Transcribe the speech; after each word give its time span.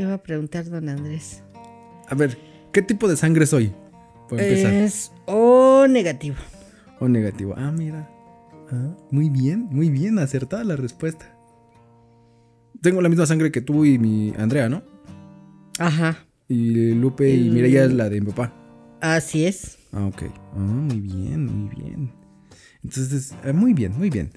¿Qué 0.00 0.06
va 0.06 0.14
a 0.14 0.22
preguntar 0.22 0.64
don 0.64 0.88
Andrés? 0.88 1.42
A 2.08 2.14
ver, 2.14 2.38
¿qué 2.72 2.80
tipo 2.80 3.06
de 3.06 3.18
sangre 3.18 3.44
soy? 3.44 3.70
Por 4.30 4.40
empezar. 4.40 4.72
Es 4.72 5.12
O 5.26 5.86
negativo. 5.86 6.36
O 7.00 7.06
negativo. 7.06 7.52
Ah, 7.54 7.70
mira. 7.70 8.08
Ah, 8.72 8.96
muy 9.10 9.28
bien, 9.28 9.68
muy 9.70 9.90
bien, 9.90 10.18
acertada 10.18 10.64
la 10.64 10.76
respuesta. 10.76 11.36
Tengo 12.80 13.02
la 13.02 13.10
misma 13.10 13.26
sangre 13.26 13.52
que 13.52 13.60
tú 13.60 13.84
y 13.84 13.98
mi 13.98 14.32
Andrea, 14.38 14.70
¿no? 14.70 14.82
Ajá. 15.78 16.16
Y 16.48 16.94
Lupe 16.94 17.28
y 17.28 17.48
El- 17.48 17.50
Mireya 17.52 17.84
es 17.84 17.92
la 17.92 18.08
de 18.08 18.22
mi 18.22 18.28
papá. 18.30 18.54
Así 19.02 19.44
es. 19.44 19.76
Ah, 19.92 20.06
ok. 20.06 20.22
Ah, 20.54 20.58
muy 20.60 20.98
bien, 20.98 21.44
muy 21.44 21.74
bien. 21.76 22.10
Entonces, 22.82 23.34
eh, 23.44 23.52
muy 23.52 23.74
bien, 23.74 23.92
muy 23.98 24.08
bien. 24.08 24.30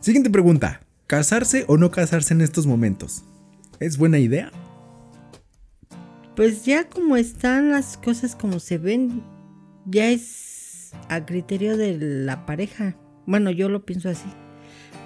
Siguiente 0.00 0.28
pregunta. 0.28 0.80
¿Casarse 1.06 1.66
o 1.68 1.76
no 1.76 1.92
casarse 1.92 2.34
en 2.34 2.40
estos 2.40 2.66
momentos? 2.66 3.22
¿Es 3.78 3.96
buena 3.96 4.18
idea? 4.18 4.50
Pues 6.36 6.64
ya 6.64 6.88
como 6.88 7.16
están 7.16 7.70
las 7.70 7.96
cosas 7.98 8.34
como 8.34 8.58
se 8.58 8.78
ven, 8.78 9.22
ya 9.84 10.08
es 10.10 10.92
a 11.08 11.24
criterio 11.26 11.76
de 11.76 11.98
la 11.98 12.46
pareja. 12.46 12.96
Bueno, 13.26 13.50
yo 13.50 13.68
lo 13.68 13.84
pienso 13.84 14.08
así. 14.08 14.28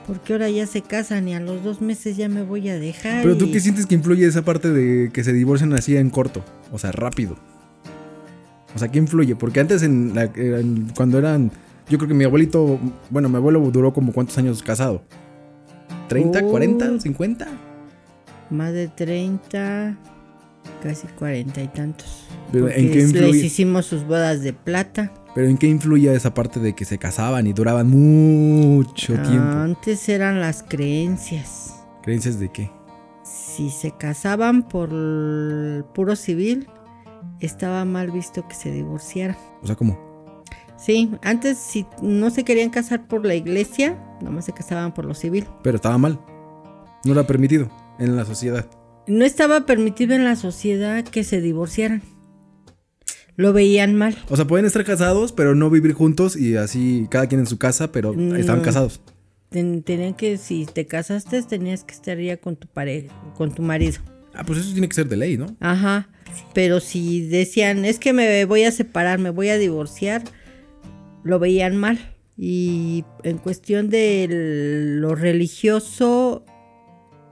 Porque 0.06 0.34
ahora 0.34 0.48
ya 0.50 0.66
se 0.68 0.82
casan 0.82 1.26
y 1.26 1.34
a 1.34 1.40
los 1.40 1.64
dos 1.64 1.80
meses 1.80 2.16
ya 2.16 2.28
me 2.28 2.42
voy 2.42 2.68
a 2.68 2.78
dejar. 2.78 3.22
Pero 3.22 3.36
tú 3.36 3.50
qué 3.50 3.58
sientes 3.58 3.86
que 3.86 3.96
influye 3.96 4.24
esa 4.24 4.42
parte 4.44 4.70
de 4.70 5.10
que 5.12 5.24
se 5.24 5.32
divorcian 5.32 5.72
así 5.72 5.96
en 5.96 6.10
corto? 6.10 6.44
O 6.70 6.78
sea, 6.78 6.92
rápido. 6.92 7.36
O 8.74 8.78
sea, 8.78 8.88
¿qué 8.88 8.98
influye? 8.98 9.34
Porque 9.34 9.58
antes 9.58 9.82
en 9.82 10.14
la- 10.14 10.30
en- 10.36 10.90
cuando 10.96 11.18
eran... 11.18 11.50
Yo 11.88 11.98
creo 11.98 12.08
que 12.08 12.14
mi 12.14 12.24
abuelito... 12.24 12.78
Bueno, 13.10 13.28
mi 13.28 13.36
abuelo 13.36 13.58
duró 13.72 13.92
como 13.92 14.12
cuántos 14.12 14.38
años 14.38 14.62
casado. 14.62 15.02
¿30, 16.08 16.42
Oh. 16.44 16.50
40, 16.50 17.00
50? 17.00 17.48
Más 18.50 18.72
de 18.72 18.86
30, 18.88 19.96
casi 20.82 21.06
40 21.06 21.62
y 21.62 21.68
tantos. 21.68 22.26
Pero, 22.52 22.68
¿en 22.68 22.90
qué 22.90 22.96
les 22.96 23.10
influye? 23.10 23.46
hicimos 23.46 23.86
sus 23.86 24.04
bodas 24.04 24.42
de 24.42 24.52
plata. 24.52 25.12
Pero 25.34 25.48
¿en 25.48 25.58
qué 25.58 25.66
influye 25.66 26.12
esa 26.14 26.32
parte 26.32 26.60
de 26.60 26.74
que 26.74 26.84
se 26.84 26.98
casaban 26.98 27.46
y 27.46 27.52
duraban 27.52 27.88
mucho 27.88 29.14
tiempo? 29.14 29.58
Antes 29.58 30.08
eran 30.08 30.40
las 30.40 30.62
creencias. 30.62 31.74
¿Creencias 32.02 32.38
de 32.38 32.50
qué? 32.50 32.70
Si 33.22 33.70
se 33.70 33.90
casaban 33.90 34.62
por 34.62 34.90
el 34.90 35.84
puro 35.92 36.16
civil, 36.16 36.68
estaba 37.40 37.84
mal 37.84 38.10
visto 38.10 38.46
que 38.48 38.54
se 38.54 38.70
divorciaran. 38.70 39.36
O 39.62 39.66
sea, 39.66 39.76
¿cómo? 39.76 39.98
Sí, 40.76 41.10
antes 41.22 41.58
si 41.58 41.86
no 42.02 42.30
se 42.30 42.44
querían 42.44 42.70
casar 42.70 43.08
por 43.08 43.24
la 43.24 43.34
iglesia, 43.34 43.98
nomás 44.20 44.44
se 44.44 44.52
casaban 44.52 44.92
por 44.94 45.04
lo 45.04 45.14
civil. 45.14 45.46
Pero 45.62 45.76
estaba 45.76 45.98
mal. 45.98 46.20
No 47.04 47.12
era 47.12 47.26
permitido 47.26 47.68
en 47.98 48.16
la 48.16 48.24
sociedad. 48.24 48.66
No 49.06 49.24
estaba 49.24 49.66
permitido 49.66 50.14
en 50.14 50.24
la 50.24 50.36
sociedad 50.36 51.04
que 51.04 51.24
se 51.24 51.40
divorciaran. 51.40 52.02
Lo 53.36 53.52
veían 53.52 53.94
mal. 53.94 54.16
O 54.30 54.36
sea, 54.36 54.46
pueden 54.46 54.64
estar 54.66 54.84
casados, 54.84 55.32
pero 55.32 55.54
no 55.54 55.68
vivir 55.70 55.92
juntos 55.92 56.36
y 56.36 56.56
así 56.56 57.06
cada 57.10 57.26
quien 57.28 57.40
en 57.40 57.46
su 57.46 57.58
casa, 57.58 57.92
pero 57.92 58.12
estaban 58.34 58.60
No. 58.60 58.64
casados. 58.64 59.00
Ten- 59.50 59.82
tenían 59.82 60.14
que, 60.14 60.38
si 60.38 60.64
te 60.66 60.86
casaste, 60.86 61.42
tenías 61.42 61.84
que 61.84 61.94
estar 61.94 62.18
ya 62.18 62.38
con 62.38 62.56
tu 62.56 62.66
pareja, 62.66 63.14
con 63.36 63.54
tu 63.54 63.62
marido. 63.62 63.98
Ah, 64.34 64.42
pues 64.44 64.58
eso 64.60 64.72
tiene 64.72 64.88
que 64.88 64.94
ser 64.94 65.08
de 65.08 65.16
ley, 65.16 65.36
¿no? 65.36 65.54
Ajá. 65.60 66.08
Pero 66.54 66.80
si 66.80 67.26
decían, 67.28 67.84
es 67.84 67.98
que 67.98 68.12
me 68.12 68.44
voy 68.46 68.64
a 68.64 68.72
separar, 68.72 69.18
me 69.18 69.30
voy 69.30 69.50
a 69.50 69.58
divorciar, 69.58 70.24
lo 71.22 71.38
veían 71.38 71.76
mal. 71.76 71.98
Y 72.38 73.04
en 73.22 73.38
cuestión 73.38 73.88
de 73.88 74.26
lo 74.98 75.14
religioso, 75.14 76.44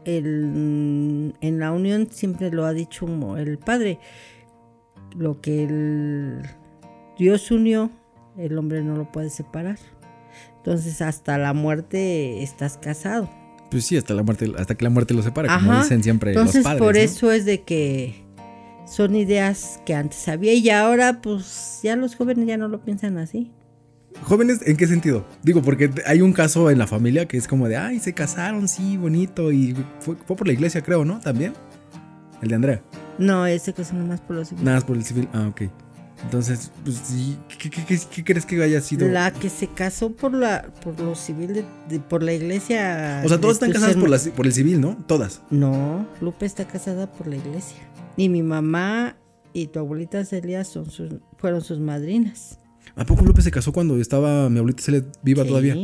el- 0.04 1.34
en 1.40 1.58
la 1.58 1.72
unión 1.72 2.08
siempre 2.10 2.50
lo 2.50 2.64
ha 2.66 2.72
dicho 2.72 3.06
el 3.36 3.58
padre. 3.58 3.98
Lo 5.16 5.40
que 5.40 5.64
el 5.64 6.42
Dios 7.18 7.50
unió, 7.50 7.90
el 8.36 8.58
hombre 8.58 8.82
no 8.82 8.96
lo 8.96 9.10
puede 9.12 9.30
separar. 9.30 9.78
Entonces 10.56 11.00
hasta 11.02 11.38
la 11.38 11.52
muerte 11.52 12.42
estás 12.42 12.76
casado. 12.78 13.30
Pues 13.70 13.84
sí, 13.86 13.96
hasta 13.96 14.14
la 14.14 14.22
muerte, 14.22 14.52
hasta 14.58 14.74
que 14.76 14.84
la 14.84 14.90
muerte 14.90 15.14
los 15.14 15.24
separa, 15.24 15.58
como 15.58 15.76
dicen 15.78 16.02
siempre 16.02 16.30
Entonces 16.30 16.56
los 16.56 16.64
padres. 16.64 16.80
por 16.80 16.94
¿no? 16.94 17.00
eso 17.00 17.32
es 17.32 17.44
de 17.44 17.62
que 17.62 18.24
son 18.86 19.14
ideas 19.16 19.80
que 19.84 19.94
antes 19.94 20.26
había 20.28 20.52
y 20.54 20.68
ahora 20.70 21.20
pues 21.22 21.80
ya 21.82 21.96
los 21.96 22.14
jóvenes 22.16 22.46
ya 22.46 22.56
no 22.56 22.68
lo 22.68 22.80
piensan 22.84 23.18
así. 23.18 23.50
Jóvenes, 24.22 24.60
¿en 24.64 24.76
qué 24.76 24.86
sentido? 24.86 25.26
Digo, 25.42 25.60
porque 25.62 25.90
hay 26.06 26.22
un 26.22 26.32
caso 26.32 26.70
en 26.70 26.78
la 26.78 26.86
familia 26.86 27.26
que 27.26 27.36
es 27.36 27.46
como 27.46 27.68
de, 27.68 27.76
ay, 27.76 27.98
se 28.00 28.14
casaron, 28.14 28.68
sí, 28.68 28.96
bonito. 28.96 29.52
Y 29.52 29.74
fue, 30.00 30.16
fue 30.26 30.36
por 30.36 30.46
la 30.46 30.52
iglesia, 30.54 30.82
creo, 30.82 31.04
¿no? 31.04 31.20
También. 31.20 31.52
El 32.40 32.48
de 32.48 32.54
Andrea. 32.54 32.82
No, 33.18 33.46
ese 33.46 33.72
son 33.84 33.98
nomás 34.00 34.20
por 34.20 34.36
los 34.36 34.52
Nada 34.52 34.76
más 34.78 34.84
por 34.84 34.96
el 34.96 35.04
civil. 35.04 35.28
Ah, 35.32 35.46
ok. 35.48 35.62
Entonces, 36.22 36.70
pues. 36.84 37.02
¿Qué, 37.58 37.68
qué- 37.70 37.84
qué- 37.84 37.98
qué 38.10 38.24
crees 38.24 38.46
que 38.46 38.62
haya 38.62 38.80
sido? 38.80 39.06
La 39.08 39.30
que 39.32 39.50
se 39.50 39.66
casó 39.66 40.10
por 40.12 40.32
la 40.32 40.62
por 40.82 40.98
lo 41.00 41.14
civil 41.14 41.52
de, 41.52 41.64
de- 41.88 42.00
por 42.00 42.22
la 42.22 42.32
iglesia. 42.32 43.20
O 43.24 43.28
sea, 43.28 43.38
todas 43.40 43.56
están 43.56 43.70
tus 43.72 43.80
casadas 43.80 43.96
por, 44.00 44.08
la- 44.08 44.18
por 44.34 44.46
el 44.46 44.52
civil, 44.52 44.80
¿no? 44.80 44.96
Todas. 45.06 45.42
No, 45.50 46.06
Lupe 46.22 46.46
está 46.46 46.66
casada 46.66 47.10
por 47.12 47.26
la 47.26 47.36
iglesia. 47.36 47.76
Y 48.16 48.28
mi 48.30 48.42
mamá 48.42 49.16
y 49.52 49.66
tu 49.66 49.80
abuelita 49.80 50.24
Celia 50.24 50.64
son 50.64 50.90
sus, 50.90 51.14
fueron 51.36 51.60
sus 51.60 51.78
madrinas. 51.78 52.58
¿A 52.96 53.04
poco 53.04 53.24
López 53.24 53.44
se 53.44 53.50
casó 53.50 53.72
cuando 53.72 53.98
estaba 53.98 54.48
mi 54.50 54.58
abuelita 54.58 54.82
Celia 54.82 55.04
viva 55.22 55.42
Sí, 55.42 55.48
todavía? 55.48 55.76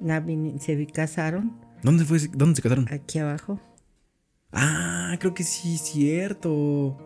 la 0.00 0.24
se 0.60 0.86
casaron 0.86 1.52
¿Dónde 1.82 2.04
fue? 2.04 2.18
¿Dónde 2.34 2.56
se 2.56 2.62
casaron? 2.62 2.86
aquí 2.90 3.18
abajo. 3.18 3.60
Ah, 4.52 5.16
creo 5.20 5.32
que 5.34 5.44
sí, 5.44 5.78
cierto. 5.78 6.98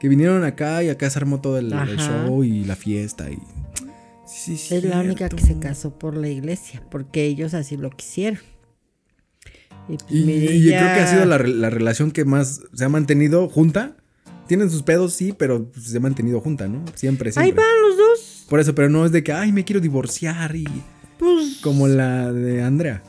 Que 0.00 0.08
vinieron 0.08 0.42
acá 0.44 0.82
y 0.82 0.88
acá 0.88 1.08
se 1.10 1.18
armó 1.18 1.40
todo 1.40 1.58
el, 1.58 1.70
show 1.98 2.42
y 2.44 2.64
la 2.64 2.74
fiesta 2.76 3.30
y. 3.30 3.38
Sí, 4.26 4.56
sí, 4.56 4.74
Es 4.74 4.84
la 4.84 5.00
única 5.00 5.28
que 5.28 5.40
se 5.40 5.58
casó 5.58 5.98
por 5.98 6.16
la 6.16 6.28
iglesia, 6.28 6.82
porque 6.90 7.24
ellos 7.24 7.54
así 7.54 7.76
lo 7.76 7.90
quisieron. 7.90 8.40
Y, 9.88 9.96
pues, 9.96 10.06
Y, 10.10 10.24
mire, 10.24 10.54
y 10.54 10.62
yo 10.64 10.70
ya- 10.70 10.78
creo 10.80 10.94
que 10.94 11.00
ha 11.00 11.06
sido 11.06 11.24
la, 11.24 11.38
re- 11.38 11.48
la 11.48 11.70
relación 11.70 12.10
que 12.10 12.24
más 12.24 12.62
se 12.72 12.84
ha 12.84 12.88
mantenido 12.88 13.48
junta. 13.48 13.96
Tienen 14.48 14.70
sus 14.70 14.82
pedos, 14.82 15.14
sí, 15.14 15.32
pero 15.36 15.70
se 15.80 15.96
ha 15.96 16.00
mantenido 16.00 16.40
junta, 16.40 16.66
¿no? 16.68 16.84
Siempre, 16.94 17.28
Ahí 17.28 17.32
siempre. 17.32 17.52
van 17.64 17.82
los 17.88 17.96
dos. 17.96 18.01
Por 18.48 18.60
eso, 18.60 18.74
pero 18.74 18.88
no 18.88 19.04
es 19.06 19.12
de 19.12 19.22
que, 19.22 19.32
ay, 19.32 19.52
me 19.52 19.64
quiero 19.64 19.80
divorciar 19.80 20.54
y. 20.56 20.66
Pues, 21.18 21.60
Como 21.62 21.86
la 21.88 22.32
de 22.32 22.62
Andrea. 22.62 23.02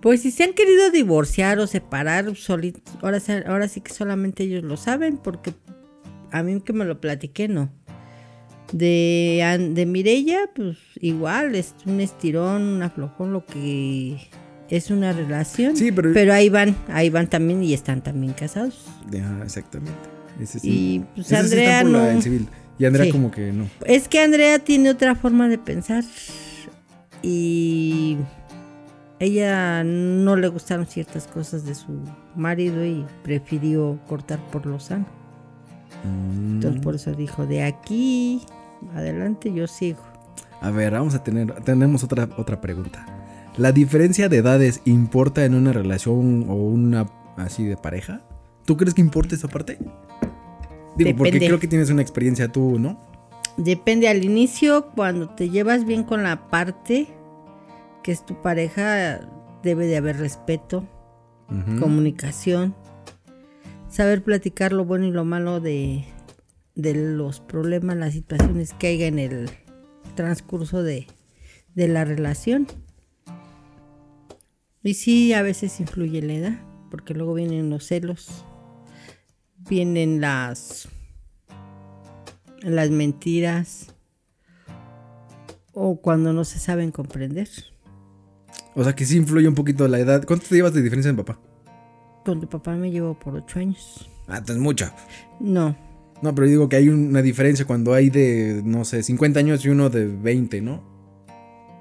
pues 0.00 0.22
si 0.22 0.30
se 0.30 0.44
han 0.44 0.52
querido 0.52 0.90
divorciar 0.90 1.58
o 1.58 1.66
separar, 1.66 2.26
ahora, 3.02 3.68
sí 3.68 3.80
que 3.80 3.92
solamente 3.92 4.44
ellos 4.44 4.62
lo 4.64 4.76
saben, 4.76 5.16
porque 5.16 5.52
a 6.30 6.42
mí 6.42 6.60
que 6.60 6.72
me 6.72 6.84
lo 6.84 7.00
platiqué, 7.00 7.48
no. 7.48 7.70
De, 8.72 9.70
de 9.74 9.86
Mirella, 9.86 10.38
pues 10.54 10.78
igual, 11.00 11.54
es 11.54 11.74
un 11.84 12.00
estirón, 12.00 12.62
un 12.62 12.82
aflojón, 12.82 13.32
lo 13.32 13.44
que 13.44 14.16
es 14.70 14.90
una 14.90 15.12
relación. 15.12 15.76
Sí, 15.76 15.92
pero- 15.92 16.12
Pero 16.14 16.32
ahí 16.32 16.48
van, 16.48 16.74
ahí 16.88 17.10
van 17.10 17.28
también 17.28 17.62
y 17.62 17.74
están 17.74 18.02
también 18.02 18.32
casados. 18.32 18.86
Ah, 19.20 19.40
exactamente. 19.44 19.92
Ese 20.40 20.58
sí. 20.60 20.70
Y 20.70 20.98
pues 21.14 21.26
Ese 21.30 21.34
sí 21.34 21.34
está 21.34 21.40
Andrea 21.40 21.82
por 21.82 21.90
la 21.90 21.98
no. 21.98 22.04
del 22.06 22.22
civil. 22.22 22.48
Y 22.82 22.86
Andrea, 22.86 23.06
Sí. 23.06 23.12
como 23.12 23.30
que 23.30 23.52
no. 23.52 23.68
Es 23.86 24.08
que 24.08 24.20
Andrea 24.20 24.58
tiene 24.58 24.90
otra 24.90 25.14
forma 25.14 25.48
de 25.48 25.56
pensar 25.56 26.02
y 27.22 28.18
ella 29.20 29.84
no 29.84 30.34
le 30.34 30.48
gustaron 30.48 30.86
ciertas 30.86 31.28
cosas 31.28 31.64
de 31.64 31.76
su 31.76 31.92
marido 32.34 32.84
y 32.84 33.06
prefirió 33.22 34.00
cortar 34.08 34.40
por 34.50 34.66
lo 34.66 34.80
sano. 34.80 35.06
Mm. 36.02 36.54
Entonces 36.54 36.80
por 36.82 36.96
eso 36.96 37.12
dijo, 37.12 37.46
de 37.46 37.62
aquí 37.62 38.40
adelante 38.96 39.52
yo 39.52 39.68
sigo. 39.68 40.00
A 40.60 40.72
ver, 40.72 40.92
vamos 40.92 41.14
a 41.14 41.22
tener, 41.22 41.52
tenemos 41.62 42.02
otra, 42.02 42.28
otra 42.36 42.60
pregunta. 42.60 43.06
¿La 43.56 43.70
diferencia 43.70 44.28
de 44.28 44.38
edades 44.38 44.80
importa 44.86 45.44
en 45.44 45.54
una 45.54 45.72
relación 45.72 46.46
o 46.48 46.54
una 46.54 47.06
así 47.36 47.64
de 47.64 47.76
pareja? 47.76 48.22
¿Tú 48.64 48.76
crees 48.76 48.94
que 48.94 49.02
importa 49.02 49.36
esa 49.36 49.46
parte? 49.46 49.78
Digo, 51.04 51.16
porque 51.16 51.32
Depende. 51.32 51.46
creo 51.46 51.60
que 51.60 51.68
tienes 51.68 51.90
una 51.90 52.02
experiencia 52.02 52.48
tú, 52.48 52.78
¿no? 52.78 53.00
Depende 53.56 54.08
al 54.08 54.24
inicio, 54.24 54.90
cuando 54.94 55.28
te 55.30 55.50
llevas 55.50 55.84
bien 55.84 56.04
con 56.04 56.22
la 56.22 56.48
parte 56.48 57.08
que 58.02 58.12
es 58.12 58.24
tu 58.26 58.40
pareja, 58.40 59.20
debe 59.62 59.86
de 59.86 59.96
haber 59.96 60.18
respeto, 60.18 60.86
comunicación, 61.78 62.74
saber 63.88 64.22
platicar 64.22 64.72
lo 64.72 64.84
bueno 64.84 65.06
y 65.06 65.10
lo 65.10 65.24
malo 65.24 65.60
de, 65.60 66.04
de 66.74 66.94
los 66.94 67.40
problemas, 67.40 67.96
las 67.96 68.14
situaciones 68.14 68.72
que 68.72 68.88
haya 68.88 69.06
en 69.06 69.18
el 69.18 69.50
transcurso 70.14 70.82
de, 70.82 71.06
de 71.74 71.88
la 71.88 72.04
relación. 72.04 72.66
Y 74.82 74.94
sí, 74.94 75.32
a 75.32 75.42
veces 75.42 75.78
influye 75.78 76.22
la 76.22 76.32
edad, 76.32 76.60
porque 76.90 77.14
luego 77.14 77.34
vienen 77.34 77.70
los 77.70 77.86
celos, 77.86 78.44
vienen 79.68 80.20
las, 80.20 80.88
las 82.62 82.90
mentiras, 82.90 83.94
o 85.72 85.96
cuando 86.00 86.32
no 86.32 86.44
se 86.44 86.58
saben 86.58 86.90
comprender. 86.90 87.48
O 88.74 88.84
sea, 88.84 88.94
que 88.94 89.04
sí 89.04 89.16
influye 89.16 89.48
un 89.48 89.54
poquito 89.54 89.86
la 89.88 89.98
edad. 89.98 90.24
¿Cuánto 90.26 90.46
te 90.48 90.54
llevas 90.54 90.74
de 90.74 90.82
diferencia 90.82 91.10
en 91.10 91.16
papá? 91.16 91.38
Con 92.24 92.40
tu 92.40 92.48
papá 92.48 92.74
me 92.76 92.90
llevo 92.90 93.18
por 93.18 93.34
ocho 93.34 93.58
años. 93.58 94.08
Ah, 94.28 94.38
entonces 94.38 94.62
mucho. 94.62 94.90
No. 95.40 95.76
No, 96.22 96.34
pero 96.34 96.46
digo 96.46 96.68
que 96.68 96.76
hay 96.76 96.88
una 96.88 97.20
diferencia 97.20 97.64
cuando 97.64 97.94
hay 97.94 98.08
de, 98.08 98.62
no 98.64 98.84
sé, 98.84 99.02
50 99.02 99.40
años 99.40 99.64
y 99.64 99.70
uno 99.70 99.90
de 99.90 100.06
20, 100.06 100.60
¿no? 100.60 100.92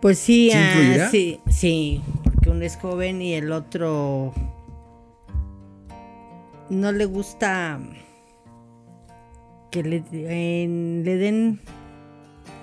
Pues 0.01 0.18
sí, 0.18 0.50
¿Sí 0.51 0.57
ah, 0.57 1.10
sí, 1.12 1.39
sí, 1.48 2.01
porque 2.24 2.50
uno 2.50 2.63
es 2.63 2.75
joven 2.75 3.22
y 3.22 3.36
el 3.36 3.51
otro 3.51 4.34
no 6.72 6.92
le 6.92 7.06
gusta 7.06 7.80
que 9.72 9.84
le, 9.84 10.04
en- 10.64 11.04
le 11.06 11.16
den 11.18 11.60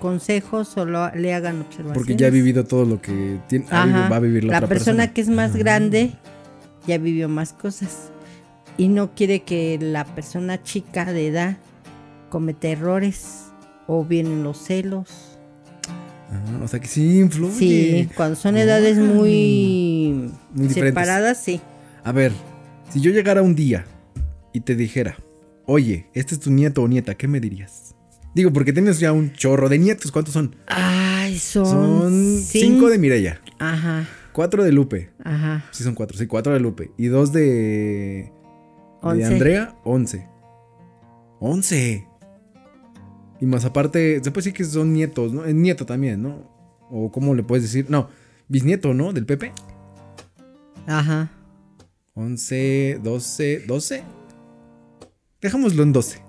consejos 0.01 0.77
o 0.77 0.85
lo- 0.85 1.13
le 1.15 1.33
hagan 1.33 1.61
observaciones. 1.61 1.93
Porque 1.97 2.15
ya 2.15 2.27
ha 2.27 2.29
vivido 2.31 2.63
todo 2.65 2.85
lo 2.85 3.01
que 3.01 3.39
tiene, 3.47 3.65
ha 3.71 3.83
vivido- 3.85 3.99
Ajá. 3.99 4.09
va 4.09 4.15
a 4.15 4.19
vivir 4.19 4.43
la, 4.43 4.51
la 4.53 4.57
otra 4.59 4.67
persona, 4.69 4.97
persona. 4.97 5.13
que 5.13 5.21
es 5.21 5.29
más 5.29 5.55
grande 5.55 6.11
ya 6.87 6.97
vivió 6.97 7.27
más 7.29 7.53
cosas 7.53 8.11
y 8.77 8.87
no 8.87 9.13
quiere 9.13 9.41
que 9.43 9.77
la 9.81 10.05
persona 10.05 10.61
chica 10.63 11.11
de 11.11 11.27
edad 11.27 11.57
cometa 12.29 12.67
errores 12.69 13.45
o 13.87 14.05
vienen 14.05 14.43
los 14.43 14.57
celos. 14.59 15.37
Ah, 16.31 16.63
o 16.63 16.67
sea 16.67 16.79
que 16.79 16.87
sí 16.87 17.19
influye. 17.19 17.53
Sí, 17.55 18.09
cuando 18.15 18.35
son 18.35 18.55
edades 18.55 18.97
muy, 18.97 20.31
Muy 20.53 20.69
separadas, 20.69 21.41
sí. 21.43 21.59
A 22.03 22.11
ver, 22.11 22.31
si 22.91 23.01
yo 23.01 23.11
llegara 23.11 23.41
un 23.41 23.55
día 23.55 23.85
y 24.59 24.61
te 24.61 24.75
dijera, 24.75 25.15
oye, 25.65 26.07
este 26.13 26.33
es 26.35 26.41
tu 26.41 26.51
nieto 26.51 26.83
o 26.83 26.87
nieta, 26.89 27.15
¿qué 27.15 27.27
me 27.29 27.39
dirías? 27.39 27.95
Digo, 28.35 28.51
porque 28.51 28.73
tienes 28.73 28.99
ya 28.99 29.13
un 29.13 29.31
chorro 29.31 29.69
de 29.69 29.79
nietos, 29.79 30.11
¿cuántos 30.11 30.33
son? 30.33 30.55
Ay, 30.67 31.37
son, 31.39 31.65
Son 31.65 32.11
cin- 32.11 32.41
cinco 32.43 32.89
de 32.89 32.97
Mireya, 32.97 33.41
Ajá, 33.57 34.05
cuatro 34.33 34.63
de 34.65 34.71
Lupe. 34.73 35.11
ajá. 35.23 35.63
Sí, 35.71 35.83
son 35.83 35.95
cuatro, 35.95 36.17
sí, 36.17 36.27
cuatro 36.27 36.51
de 36.53 36.59
Lupe. 36.59 36.91
Y 36.97 37.07
dos 37.07 37.31
de. 37.31 37.41
de 37.41 38.31
Once. 39.01 39.25
Andrea, 39.25 39.75
once. 39.85 40.27
Once. 41.39 42.05
Y 43.39 43.45
más 43.45 43.63
aparte, 43.63 44.15
se 44.21 44.31
puede 44.31 44.43
decir 44.43 44.53
que 44.53 44.65
son 44.65 44.91
nietos, 44.91 45.31
¿no? 45.31 45.45
Es 45.45 45.55
nieto 45.55 45.85
también, 45.85 46.21
¿no? 46.21 46.51
O 46.91 47.09
cómo 47.11 47.33
le 47.33 47.43
puedes 47.43 47.63
decir. 47.63 47.85
No, 47.89 48.09
bisnieto, 48.49 48.93
¿no? 48.93 49.13
Del 49.13 49.25
Pepe. 49.25 49.53
Ajá. 50.85 51.31
11, 52.15 52.99
12, 53.01 53.63
12. 53.65 54.03
Dejámoslo 55.41 55.83
en 55.83 55.93
12. 55.93 56.21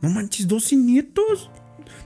No 0.00 0.10
manches, 0.10 0.46
12 0.48 0.76
nietos. 0.76 1.50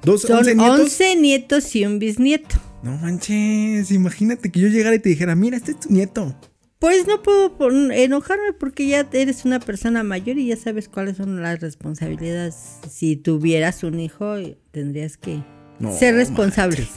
Dos, 0.03 0.23
Son 0.23 0.39
11 0.39 0.55
nietos. 0.55 0.81
11 0.81 1.17
nietos 1.17 1.77
y 1.77 1.85
un 1.87 1.99
bisnieto. 1.99 2.57
No 2.83 2.97
manches, 2.97 3.91
imagínate 3.93 4.51
que 4.51 4.59
yo 4.61 4.69
llegara 4.69 4.97
y 4.97 4.99
te 4.99 5.09
dijera, 5.11 5.37
mira, 5.37 5.57
este 5.57 5.73
es 5.73 5.81
tu 5.81 5.93
nieto. 5.93 6.35
Pues 6.81 7.07
no 7.07 7.23
puedo 7.23 7.55
enojarme 7.93 8.53
porque 8.59 8.89
ya 8.89 9.09
eres 9.13 9.45
una 9.45 9.61
persona 9.61 10.03
mayor 10.03 10.37
y 10.39 10.49
ya 10.49 10.57
sabes 10.57 10.89
cuáles 10.89 11.17
son 11.19 11.41
las 11.41 11.61
responsabilidades. 11.61 12.57
Si 12.91 13.15
tuvieras 13.15 13.85
un 13.85 14.01
hijo, 14.01 14.35
tendrías 14.73 15.17
que 15.17 15.45
No 15.79 15.97
ser 15.97 16.17
responsable. 16.17 16.79
manches. 16.79 16.97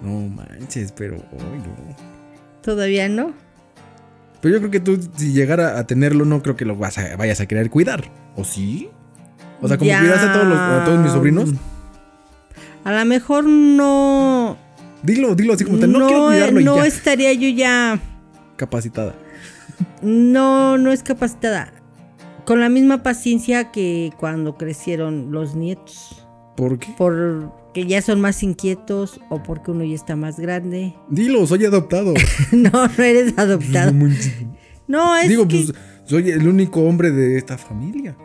No 0.00 0.28
manches, 0.28 0.92
pero. 0.92 1.16
ay, 1.32 1.58
no. 1.58 1.96
Todavía 2.62 3.08
no. 3.10 3.34
Pero 4.46 4.58
yo 4.58 4.60
creo 4.60 4.70
que 4.70 4.78
tú, 4.78 4.96
si 5.16 5.32
llegara 5.32 5.76
a 5.76 5.88
tenerlo, 5.88 6.24
no 6.24 6.40
creo 6.40 6.54
que 6.54 6.64
lo 6.64 6.76
vas 6.76 6.98
a- 6.98 7.16
vayas 7.16 7.40
a 7.40 7.46
querer 7.46 7.68
cuidar. 7.68 8.12
¿O 8.36 8.44
sí? 8.44 8.90
O 9.60 9.66
sea, 9.66 9.76
como 9.76 9.88
Ya. 9.90 9.98
cuidaste 9.98 10.28
a 10.28 10.32
todos, 10.34 10.46
los- 10.46 10.56
a 10.56 10.84
todos 10.84 11.00
mis 11.00 11.10
sobrinos. 11.10 11.50
A 12.84 12.92
lo 12.92 13.04
mejor 13.06 13.42
no. 13.44 14.56
Dilo, 15.02 15.34
dilo 15.34 15.54
así 15.54 15.64
como 15.64 15.78
te, 15.80 15.88
no, 15.88 15.98
no, 15.98 16.06
quiero 16.06 16.26
cuidarlo 16.28 16.60
y 16.60 16.64
no 16.64 16.76
ya. 16.76 16.86
estaría 16.86 17.32
yo 17.32 17.48
ya. 17.48 17.98
Capacitada. 18.54 19.16
No, 20.00 20.78
no 20.78 20.92
es 20.92 21.02
capacitada. 21.02 21.72
Con 22.44 22.60
la 22.60 22.68
misma 22.68 23.02
paciencia 23.02 23.72
que 23.72 24.12
cuando 24.16 24.56
crecieron 24.56 25.32
los 25.32 25.56
nietos. 25.56 26.24
¿Por 26.56 26.78
qué? 26.78 26.94
Porque 27.76 27.90
ya 27.90 28.00
son 28.00 28.22
más 28.22 28.42
inquietos 28.42 29.20
o 29.28 29.42
porque 29.42 29.70
uno 29.70 29.84
ya 29.84 29.94
está 29.94 30.16
más 30.16 30.40
grande. 30.40 30.94
Dilo, 31.10 31.46
soy 31.46 31.66
adoptado. 31.66 32.14
no, 32.52 32.70
no 32.72 33.04
eres 33.04 33.34
adoptado. 33.36 33.92
No 34.88 35.14
es 35.14 35.28
Digo, 35.28 35.46
que... 35.46 35.56
pues 35.56 35.72
soy 36.06 36.30
el 36.30 36.48
único 36.48 36.80
hombre 36.80 37.10
de 37.10 37.36
esta 37.36 37.58
familia. 37.58 38.16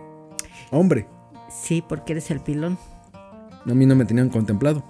Hombre. 0.70 1.06
Sí, 1.50 1.84
porque 1.86 2.14
eres 2.14 2.32
el 2.32 2.40
pilón. 2.40 2.78
A 3.12 3.74
mí 3.74 3.86
no 3.86 3.94
me 3.94 4.06
tenían 4.06 4.30
contemplado. 4.30 4.86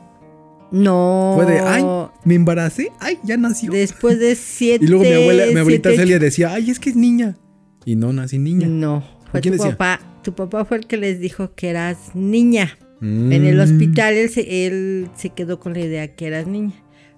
No. 0.70 1.32
Fue 1.38 1.48
de, 1.48 1.60
ay, 1.60 1.84
me 2.24 2.36
embaracé, 2.36 2.92
ay, 3.00 3.18
ya 3.24 3.38
nació. 3.38 3.72
Después 3.72 4.20
de 4.20 4.36
siete... 4.36 4.86
y 4.86 4.88
luego 4.90 5.06
mi 5.06 5.14
abuela, 5.14 5.46
mi 5.48 5.60
abuelita 5.60 5.90
siete, 5.90 6.04
Celia 6.04 6.20
decía, 6.20 6.54
ay, 6.54 6.70
es 6.70 6.80
que 6.80 6.92
es 6.92 6.96
niña. 6.96 7.36
Y 7.84 7.96
no 7.96 8.14
nací 8.14 8.38
niña. 8.38 8.68
No, 8.68 9.04
fue 9.32 9.42
quién 9.42 9.58
tu 9.58 9.64
decía? 9.64 9.76
papá. 9.76 10.22
Tu 10.22 10.36
papá 10.36 10.66
fue 10.66 10.78
el 10.78 10.86
que 10.86 10.98
les 10.98 11.20
dijo 11.20 11.56
que 11.56 11.70
eras 11.72 12.14
niña. 12.14 12.78
En 13.02 13.32
el 13.34 13.58
Mm. 13.58 13.62
hospital 13.62 14.14
él 14.14 14.30
se, 14.30 14.68
él 14.68 15.10
se 15.16 15.30
quedó 15.32 15.60
con 15.60 15.74
la 15.74 15.80
idea 15.80 16.16
que 16.16 16.28
eras 16.28 16.48
niña. 16.48 16.74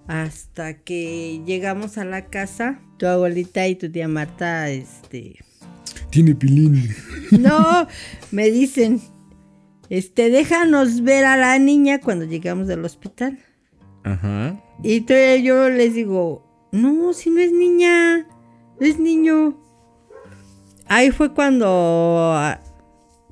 Hasta 0.07 0.75
que 0.80 1.41
llegamos 1.45 1.97
a 1.97 2.06
la 2.06 2.25
casa, 2.25 2.80
tu 2.97 3.06
abuelita 3.07 3.68
y 3.68 3.75
tu 3.75 3.89
tía 3.91 4.07
Marta, 4.07 4.69
este... 4.69 5.35
Tiene 6.09 6.35
pilín. 6.35 6.89
No, 7.31 7.88
me 8.31 8.50
dicen, 8.51 9.01
este, 9.89 10.30
déjanos 10.30 11.01
ver 11.01 11.25
a 11.25 11.38
la 11.38 11.57
niña 11.59 12.00
cuando 12.00 12.25
llegamos 12.25 12.68
del 12.68 12.83
hospital. 12.86 13.39
Ajá. 14.03 14.62
Y 14.83 15.01
todavía 15.01 15.38
yo 15.38 15.69
les 15.69 15.94
digo, 15.95 16.45
no, 16.71 17.13
si 17.13 17.29
no 17.29 17.39
es 17.39 17.51
niña, 17.51 18.27
es 18.79 19.00
niño. 19.00 19.57
Ahí 20.88 21.12
fue 21.12 21.33
cuando 21.33 22.36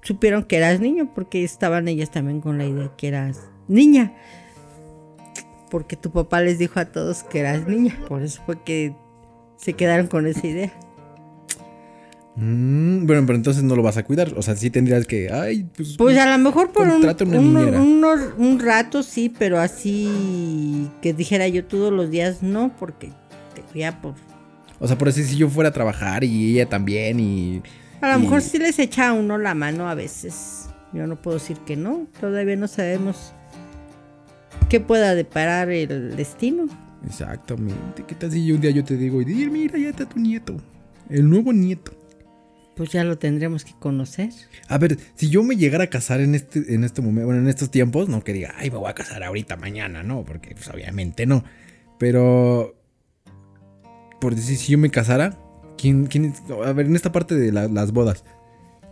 supieron 0.01 0.43
que 0.43 0.57
eras 0.57 0.79
niño, 0.79 1.11
porque 1.13 1.43
estaban 1.43 1.87
ellas 1.87 2.11
también 2.11 2.41
con 2.41 2.57
la 2.57 2.65
idea 2.65 2.91
que 2.97 3.07
eras 3.07 3.39
niña. 3.67 4.13
Porque 5.69 5.95
tu 5.95 6.11
papá 6.11 6.41
les 6.41 6.59
dijo 6.59 6.79
a 6.79 6.85
todos 6.85 7.23
que 7.23 7.39
eras 7.39 7.67
niña. 7.67 7.97
Por 8.07 8.21
eso 8.23 8.41
fue 8.45 8.61
que 8.63 8.93
se 9.57 9.73
quedaron 9.73 10.07
con 10.07 10.27
esa 10.27 10.45
idea. 10.45 10.73
Mm, 12.35 13.05
bueno, 13.05 13.23
pero 13.25 13.35
entonces 13.35 13.61
no 13.63 13.75
lo 13.75 13.83
vas 13.83 13.97
a 13.97 14.03
cuidar. 14.03 14.33
O 14.37 14.41
sea, 14.41 14.55
sí 14.55 14.69
tendrías 14.69 15.05
que, 15.05 15.31
ay, 15.31 15.67
pues. 15.75 15.95
Pues 15.97 16.17
a 16.17 16.37
lo 16.37 16.43
mejor 16.43 16.71
por 16.71 16.87
un, 16.87 17.01
rato 18.59 19.03
sí, 19.03 19.33
pero 19.37 19.59
así 19.59 20.89
que 21.01 21.13
dijera 21.13 21.47
yo 21.47 21.65
todos 21.65 21.91
los 21.91 22.09
días 22.09 22.41
no, 22.41 22.71
porque 22.79 23.09
te 23.53 23.63
veía 23.73 24.01
por... 24.01 24.15
O 24.79 24.87
sea, 24.87 24.97
por 24.97 25.09
decir, 25.09 25.25
si 25.25 25.35
yo 25.35 25.49
fuera 25.49 25.69
a 25.69 25.73
trabajar 25.73 26.23
y 26.23 26.53
ella 26.53 26.67
también 26.67 27.19
y. 27.19 27.61
A 28.01 28.11
lo 28.13 28.19
y- 28.19 28.23
mejor 28.23 28.41
sí 28.41 28.57
les 28.57 28.79
echa 28.79 29.09
a 29.09 29.13
uno 29.13 29.37
la 29.37 29.53
mano 29.53 29.87
a 29.89 29.95
veces. 29.95 30.67
Yo 30.93 31.07
no 31.07 31.21
puedo 31.21 31.37
decir 31.37 31.57
que 31.59 31.75
no. 31.75 32.07
Todavía 32.19 32.55
no 32.55 32.67
sabemos 32.67 33.33
qué 34.69 34.79
pueda 34.79 35.15
deparar 35.15 35.69
el 35.69 36.15
destino. 36.15 36.65
Exactamente. 37.05 38.03
¿Qué 38.07 38.15
tal 38.15 38.31
si 38.31 38.45
yo 38.45 38.55
un 38.55 38.61
día 38.61 38.71
yo 38.71 38.83
te 38.83 38.97
digo, 38.97 39.19
mira, 39.19 39.77
ya 39.77 39.89
está 39.89 40.05
tu 40.07 40.19
nieto? 40.19 40.57
El 41.09 41.29
nuevo 41.29 41.53
nieto. 41.53 41.93
Pues 42.75 42.89
ya 42.91 43.03
lo 43.03 43.17
tendremos 43.17 43.63
que 43.65 43.73
conocer. 43.79 44.29
A 44.67 44.77
ver, 44.77 44.97
si 45.15 45.29
yo 45.29 45.43
me 45.43 45.55
llegara 45.55 45.85
a 45.85 45.87
casar 45.87 46.21
en 46.21 46.35
este, 46.35 46.73
en 46.73 46.83
este 46.83 47.01
momento, 47.01 47.25
bueno, 47.27 47.41
en 47.41 47.47
estos 47.49 47.69
tiempos, 47.69 48.07
no 48.09 48.23
que 48.23 48.33
diga, 48.33 48.53
ay, 48.57 48.71
me 48.71 48.77
voy 48.77 48.89
a 48.89 48.93
casar 48.93 49.23
ahorita, 49.23 49.55
mañana, 49.57 50.03
no, 50.03 50.23
porque 50.23 50.55
pues 50.55 50.67
obviamente 50.69 51.25
no. 51.25 51.43
Pero, 51.99 52.75
por 54.19 54.35
decir, 54.35 54.57
si 54.57 54.71
yo 54.71 54.77
me 54.77 54.89
casara, 54.89 55.37
¿quién, 55.81 56.05
quién, 56.05 56.33
a 56.63 56.71
ver, 56.73 56.85
en 56.85 56.95
esta 56.95 57.11
parte 57.11 57.33
de 57.35 57.51
la- 57.51 57.67
las 57.67 57.91
bodas, 57.91 58.23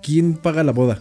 ¿quién 0.02 0.34
paga 0.36 0.64
la 0.64 0.72
boda? 0.72 1.00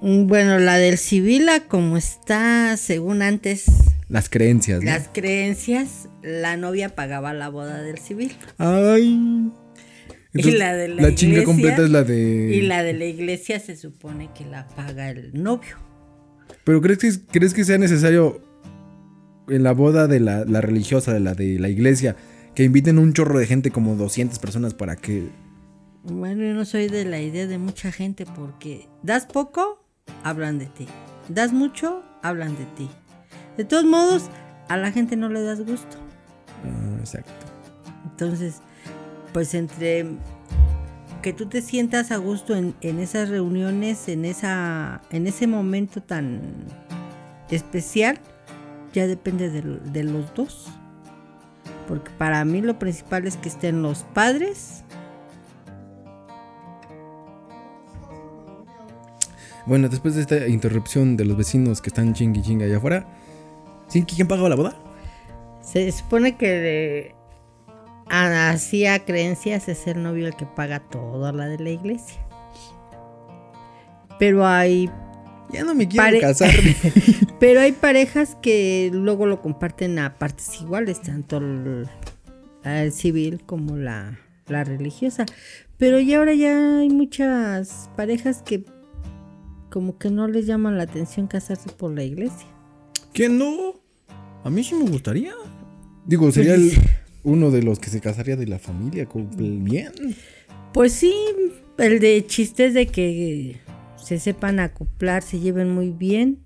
Mm, 0.00 0.26
Bueno, 0.26 0.58
la 0.58 0.76
del 0.76 0.98
civil, 0.98 1.48
a 1.48 1.60
como 1.66 1.96
está, 1.96 2.76
según 2.76 3.22
antes, 3.22 3.64
Las 4.08 4.28
creencias, 4.28 4.80
¿no? 4.80 4.86
las 4.90 5.08
creencias, 5.12 6.08
la 6.22 6.56
novia 6.56 6.94
pagaba 6.94 7.32
la 7.34 7.48
boda 7.48 7.82
del 7.82 7.98
civil. 7.98 8.32
Ay. 8.58 9.50
Y 10.34 10.50
la 10.52 10.74
de 10.76 10.88
la 10.88 11.14
chinga 11.14 11.32
iglesia, 11.40 11.44
completa 11.44 11.82
es 11.82 11.90
la 11.90 12.04
de... 12.04 12.50
Y 12.54 12.60
la 12.60 12.82
de 12.84 12.92
la 12.92 13.06
iglesia 13.06 13.58
se 13.58 13.76
supone 13.76 14.28
que 14.36 14.44
la 14.44 14.68
paga 14.68 15.08
el 15.10 15.32
novio. 15.42 15.76
Pero 16.64 16.82
¿crees 16.82 16.98
que, 16.98 17.10
¿crees 17.32 17.54
que 17.54 17.64
sea 17.64 17.78
necesario 17.78 18.38
en 19.48 19.62
la 19.62 19.72
boda 19.72 20.06
de 20.06 20.20
la, 20.20 20.44
la 20.44 20.60
religiosa, 20.60 21.14
de 21.14 21.20
la 21.20 21.32
de 21.34 21.58
la 21.58 21.70
iglesia, 21.70 22.14
que 22.58 22.64
inviten 22.64 22.98
un 22.98 23.12
chorro 23.12 23.38
de 23.38 23.46
gente 23.46 23.70
como 23.70 23.94
200 23.94 24.36
personas 24.40 24.74
para 24.74 24.96
que... 24.96 25.28
Bueno, 26.02 26.42
yo 26.42 26.54
no 26.54 26.64
soy 26.64 26.88
de 26.88 27.04
la 27.04 27.20
idea 27.20 27.46
de 27.46 27.56
mucha 27.56 27.92
gente 27.92 28.26
porque 28.26 28.88
das 29.04 29.26
poco, 29.26 29.86
hablan 30.24 30.58
de 30.58 30.66
ti. 30.66 30.88
Das 31.28 31.52
mucho, 31.52 32.02
hablan 32.20 32.56
de 32.56 32.64
ti. 32.76 32.90
De 33.56 33.64
todos 33.64 33.84
modos, 33.84 34.28
a 34.68 34.76
la 34.76 34.90
gente 34.90 35.14
no 35.14 35.28
le 35.28 35.40
das 35.40 35.64
gusto. 35.64 35.98
Ah, 36.64 36.96
exacto. 36.98 37.46
Entonces, 38.10 38.56
pues 39.32 39.54
entre 39.54 40.06
que 41.22 41.32
tú 41.32 41.46
te 41.46 41.62
sientas 41.62 42.10
a 42.10 42.16
gusto 42.16 42.56
en, 42.56 42.74
en 42.80 42.98
esas 42.98 43.28
reuniones, 43.28 44.08
en, 44.08 44.24
esa, 44.24 45.00
en 45.12 45.28
ese 45.28 45.46
momento 45.46 46.02
tan 46.02 46.40
especial, 47.50 48.18
ya 48.92 49.06
depende 49.06 49.48
de, 49.48 49.62
de 49.62 50.02
los 50.02 50.34
dos. 50.34 50.72
Porque 51.88 52.10
para 52.10 52.44
mí 52.44 52.60
lo 52.60 52.78
principal 52.78 53.26
es 53.26 53.38
que 53.38 53.48
estén 53.48 53.82
los 53.82 54.04
padres. 54.14 54.84
Bueno, 59.64 59.88
después 59.88 60.14
de 60.14 60.20
esta 60.20 60.46
interrupción 60.46 61.16
de 61.16 61.24
los 61.24 61.36
vecinos 61.36 61.80
que 61.80 61.88
están 61.88 62.14
chingui 62.14 62.42
chinga 62.42 62.66
allá 62.66 62.76
afuera, 62.76 63.06
¿sí? 63.88 64.04
¿quién 64.04 64.28
pagó 64.28 64.48
la 64.48 64.56
boda? 64.56 64.76
Se 65.62 65.90
supone 65.92 66.36
que 66.36 66.48
de... 66.48 67.14
hacía 68.08 69.04
creencias 69.04 69.68
es 69.68 69.86
el 69.86 70.02
novio 70.02 70.26
el 70.26 70.36
que 70.36 70.46
paga 70.46 70.80
toda 70.80 71.32
la 71.32 71.46
de 71.46 71.58
la 71.58 71.70
iglesia. 71.70 72.18
Pero 74.18 74.46
hay 74.46 74.90
ya 75.52 75.64
no 75.64 75.74
me 75.74 75.88
quiero 75.88 76.04
Pare- 76.04 76.20
casar. 76.20 76.54
Pero 77.40 77.60
hay 77.60 77.72
parejas 77.72 78.36
que 78.42 78.90
luego 78.92 79.26
lo 79.26 79.40
comparten 79.40 79.98
a 79.98 80.18
partes 80.18 80.60
iguales, 80.60 81.00
tanto 81.02 81.38
el, 81.38 81.86
el 82.64 82.92
civil 82.92 83.40
como 83.46 83.76
la, 83.76 84.18
la 84.48 84.64
religiosa. 84.64 85.24
Pero 85.78 86.00
ya 86.00 86.18
ahora 86.18 86.34
ya 86.34 86.78
hay 86.78 86.90
muchas 86.90 87.88
parejas 87.96 88.42
que 88.42 88.64
como 89.70 89.98
que 89.98 90.10
no 90.10 90.28
les 90.28 90.46
llaman 90.46 90.76
la 90.76 90.84
atención 90.84 91.26
casarse 91.28 91.70
por 91.70 91.92
la 91.94 92.02
iglesia. 92.02 92.46
¿Quién 93.12 93.38
no? 93.38 93.74
A 94.44 94.50
mí 94.50 94.64
sí 94.64 94.74
me 94.74 94.88
gustaría. 94.90 95.32
Digo, 96.06 96.30
sería 96.32 96.54
el- 96.54 96.72
uno 97.24 97.50
de 97.50 97.62
los 97.62 97.78
que 97.78 97.90
se 97.90 98.00
casaría 98.00 98.36
de 98.36 98.46
la 98.46 98.58
familia 98.58 99.06
con 99.06 99.28
bien. 99.64 99.92
Pues 100.72 100.92
sí, 100.92 101.14
el 101.78 102.00
de 102.00 102.24
chistes 102.26 102.74
de 102.74 102.86
que 102.86 103.56
se 104.08 104.18
sepan 104.18 104.58
acoplar, 104.60 105.22
se 105.22 105.38
lleven 105.38 105.70
muy 105.72 105.90
bien 105.90 106.38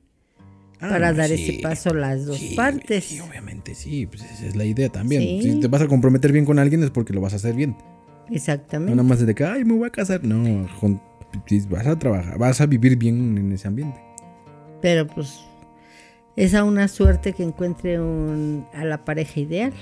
para 0.81 1.09
Ah, 1.09 1.13
dar 1.13 1.29
sí. 1.29 1.35
ese 1.35 1.63
paso 1.63 1.91
a 1.91 1.95
las 1.95 2.27
dos 2.27 2.37
Sí, 2.39 2.55
partes. 2.57 3.05
Sí, 3.05 3.21
obviamente 3.21 3.75
sí, 3.77 4.07
pues 4.07 4.23
esa 4.25 4.47
es 4.47 4.57
la 4.57 4.65
idea 4.65 4.89
también. 4.89 5.23
Sí. 5.23 5.43
Si 5.43 5.61
te 5.61 5.69
vas 5.69 5.81
a 5.83 5.87
comprometer 5.87 6.33
bien 6.33 6.45
con 6.45 6.59
alguien 6.59 6.83
es 6.83 6.91
porque 6.91 7.13
lo 7.13 7.21
vas 7.21 7.35
a 7.35 7.37
hacer 7.37 7.55
bien. 7.55 7.77
No 8.29 8.35
Exactamente. 8.37 8.95
nada 8.97 9.09
más 9.09 9.25
de 9.25 9.33
que, 9.35 9.45
ay, 9.45 9.65
me 9.65 9.75
voy 9.75 9.87
a 9.87 9.91
casar. 9.91 10.25
No, 10.25 10.67
vas 11.71 11.87
a 11.87 11.99
trabajar, 11.99 12.37
vas 12.39 12.61
a 12.61 12.67
vivir 12.67 12.97
bien 12.97 13.39
en 13.39 13.53
ese 13.53 13.69
ambiente. 13.69 14.01
Pero 14.81 15.07
pues 15.07 15.39
es 16.35 16.55
a 16.55 16.65
una 16.65 16.89
suerte 16.89 17.33
que 17.33 17.43
encuentre 17.45 18.01
un- 18.01 18.67
a 18.75 18.85
la 18.85 19.05
pareja 19.05 19.39
ideal. 19.39 19.73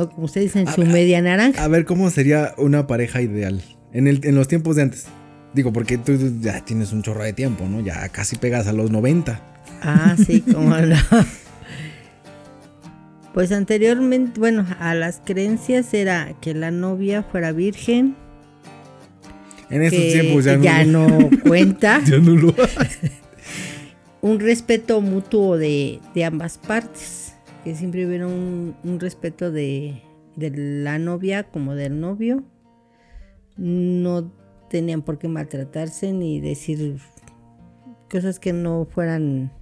O 0.00 0.08
como 0.08 0.24
ustedes 0.24 0.46
dicen, 0.52 0.66
A 0.68 0.72
su 0.72 0.80
ver, 0.82 0.90
media 0.90 1.22
naranja. 1.22 1.62
A 1.62 1.68
ver, 1.68 1.84
¿cómo 1.84 2.10
sería 2.10 2.54
una 2.58 2.86
pareja 2.88 3.22
ideal? 3.22 3.62
En, 3.92 4.08
el, 4.08 4.20
en 4.24 4.34
los 4.34 4.48
tiempos 4.48 4.76
de 4.76 4.82
antes. 4.82 5.06
Digo, 5.54 5.72
porque 5.72 5.98
tú 5.98 6.16
ya 6.40 6.64
tienes 6.64 6.92
un 6.92 7.02
chorro 7.02 7.24
de 7.24 7.32
tiempo, 7.32 7.64
¿no? 7.68 7.80
Ya 7.80 8.08
casi 8.08 8.36
pegas 8.36 8.66
a 8.66 8.72
los 8.72 8.90
90. 8.90 9.40
Ah, 9.82 10.16
sí, 10.16 10.40
como 10.52 10.76
no. 10.76 10.96
Pues 13.32 13.52
anteriormente, 13.52 14.40
bueno, 14.40 14.66
a 14.80 14.94
las 14.94 15.20
creencias 15.24 15.92
era 15.92 16.34
que 16.40 16.54
la 16.54 16.70
novia 16.70 17.22
fuera 17.22 17.52
virgen, 17.52 18.16
En 19.68 19.82
esos 19.82 20.00
tiempos 20.00 20.44
ya, 20.44 20.56
ya 20.56 20.84
no, 20.84 21.06
no 21.06 21.30
cuenta, 21.42 22.02
ya 22.06 22.18
no 22.18 22.34
lo 22.34 22.54
un 24.22 24.40
respeto 24.40 25.00
mutuo 25.02 25.58
de, 25.58 26.00
de 26.14 26.24
ambas 26.24 26.58
partes, 26.58 27.34
que 27.62 27.74
siempre 27.74 28.06
hubiera 28.06 28.26
un, 28.26 28.74
un 28.82 29.00
respeto 29.00 29.52
de, 29.52 30.02
de 30.34 30.50
la 30.50 30.98
novia 30.98 31.44
como 31.44 31.74
del 31.74 32.00
novio. 32.00 32.42
No 33.56 34.32
tenían 34.68 35.02
por 35.02 35.18
qué 35.18 35.28
maltratarse 35.28 36.12
ni 36.12 36.40
decir 36.40 36.98
cosas 38.10 38.38
que 38.38 38.52
no 38.52 38.86
fueran 38.90 39.52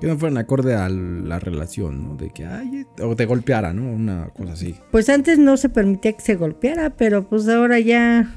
Que 0.00 0.06
no 0.06 0.18
fueran 0.18 0.38
acorde 0.38 0.74
a 0.74 0.88
la 0.88 1.38
relación, 1.38 2.08
¿no? 2.08 2.16
De 2.16 2.30
que, 2.30 2.44
ay, 2.44 2.86
o 3.00 3.14
te 3.14 3.26
golpeara, 3.26 3.72
¿no? 3.72 3.92
Una 3.92 4.30
cosa 4.30 4.52
así. 4.52 4.74
Pues 4.90 5.08
antes 5.08 5.38
no 5.38 5.56
se 5.56 5.68
permitía 5.68 6.12
que 6.12 6.22
se 6.22 6.34
golpeara, 6.34 6.90
pero 6.90 7.28
pues 7.28 7.48
ahora 7.48 7.78
ya 7.78 8.34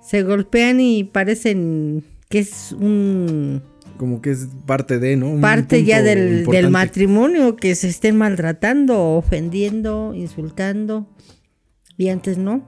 se 0.00 0.22
golpean 0.22 0.80
y 0.80 1.04
parecen 1.04 2.04
que 2.28 2.38
es 2.38 2.72
un 2.72 3.62
Como 3.98 4.20
que 4.22 4.30
es 4.30 4.48
parte 4.66 4.98
de, 4.98 5.16
¿no? 5.16 5.30
Un 5.30 5.40
parte 5.40 5.84
ya 5.84 6.02
del, 6.02 6.46
del 6.46 6.70
matrimonio 6.70 7.56
que 7.56 7.74
se 7.74 7.88
estén 7.88 8.16
maltratando, 8.16 9.16
ofendiendo, 9.16 10.14
insultando. 10.14 11.06
Y 11.98 12.08
antes 12.08 12.38
no. 12.38 12.62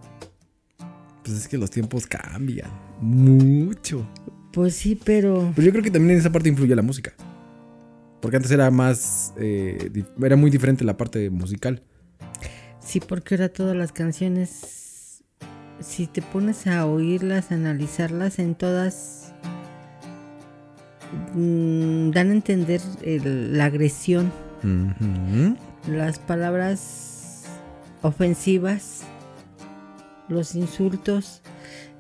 Pues 1.29 1.41
es 1.41 1.49
que 1.49 1.59
los 1.59 1.71
tiempos 1.71 2.07
cambian 2.07 2.71
mucho. 3.01 4.07
Pues 4.53 4.75
sí, 4.75 4.99
pero 5.05 5.53
Pero 5.55 5.67
yo 5.67 5.73
creo 5.73 5.85
que 5.85 5.91
también 5.91 6.13
en 6.13 6.19
esa 6.21 6.33
parte 6.33 6.49
influye 6.49 6.75
la 6.75 6.81
música. 6.83 7.13
Porque 8.23 8.37
antes 8.37 8.51
era 8.51 8.71
más. 8.71 9.35
eh, 9.39 9.91
era 10.23 10.37
muy 10.37 10.51
diferente 10.51 10.85
la 10.85 10.97
parte 10.97 11.29
musical. 11.31 11.83
sí, 12.81 13.01
porque 13.01 13.35
ahora 13.35 13.51
todas 13.51 13.77
las 13.77 13.93
canciones, 13.93 15.23
si 15.81 16.07
te 16.07 16.23
pones 16.23 16.67
a 16.67 16.87
oírlas, 16.87 17.53
a 17.53 17.57
analizarlas, 17.57 18.39
en 18.39 18.55
todas 18.55 19.33
mm, 21.35 22.11
dan 22.11 22.31
a 22.31 22.33
entender 22.33 22.81
el- 23.03 23.57
la 23.57 23.67
agresión. 23.67 24.33
Las 25.87 26.19
palabras 26.19 27.45
ofensivas, 28.03 29.03
los 30.29 30.55
insultos. 30.55 31.43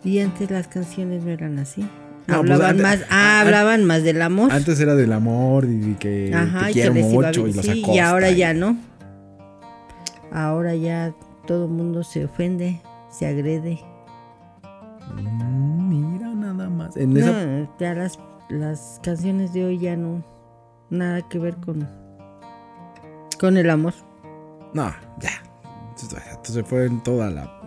Y 0.04 0.20
antes 0.20 0.50
las 0.50 0.68
canciones 0.68 1.22
no 1.24 1.30
eran 1.30 1.58
así. 1.58 1.82
No, 2.26 2.40
pues 2.40 2.50
hablaban 2.52 2.66
antes- 2.70 2.82
más, 2.82 3.00
ah, 3.10 3.40
hablaban 3.40 3.84
más 3.84 4.02
del 4.02 4.20
amor. 4.22 4.52
Antes 4.52 4.78
era 4.80 4.94
del 4.94 5.12
amor 5.12 5.64
y 5.64 5.94
que 5.98 6.32
Ajá, 6.34 6.66
te 6.66 6.72
quiero 6.74 6.94
mucho 6.94 7.46
y 7.48 7.52
los 7.54 7.64
Sí, 7.64 7.82
y 7.86 7.98
ahora 7.98 8.30
y- 8.30 8.36
ya 8.36 8.52
no. 8.54 8.76
Ahora 10.30 10.74
ya 10.74 11.14
todo 11.46 11.64
el 11.64 11.70
mundo 11.70 12.04
se 12.04 12.26
ofende, 12.26 12.80
se 13.10 13.26
agrede. 13.26 13.80
Mm, 15.16 15.88
Mira 16.12 16.28
nada 16.34 16.68
más. 16.68 16.96
En 16.96 17.16
esa- 17.16 17.46
No, 17.46 17.76
ya 17.80 17.94
las, 17.94 18.18
las 18.50 19.00
canciones 19.02 19.52
de 19.54 19.64
hoy 19.64 19.78
ya 19.78 19.96
no. 19.96 20.22
Nada 20.90 21.22
que 21.28 21.38
ver 21.38 21.56
con, 21.56 21.88
con 23.40 23.56
el 23.56 23.68
amor. 23.70 23.94
No, 24.74 24.92
ya. 25.20 25.30
Esto 25.96 26.52
se 26.52 26.62
fue 26.62 26.86
en 26.86 27.02
toda 27.02 27.28
la 27.30 27.57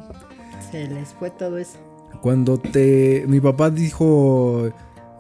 Se 0.72 0.88
les 0.88 1.10
fue 1.10 1.30
todo 1.32 1.58
eso. 1.58 1.78
Cuando 2.22 2.58
te. 2.58 3.26
Mi 3.28 3.40
papá 3.40 3.70
dijo. 3.70 4.72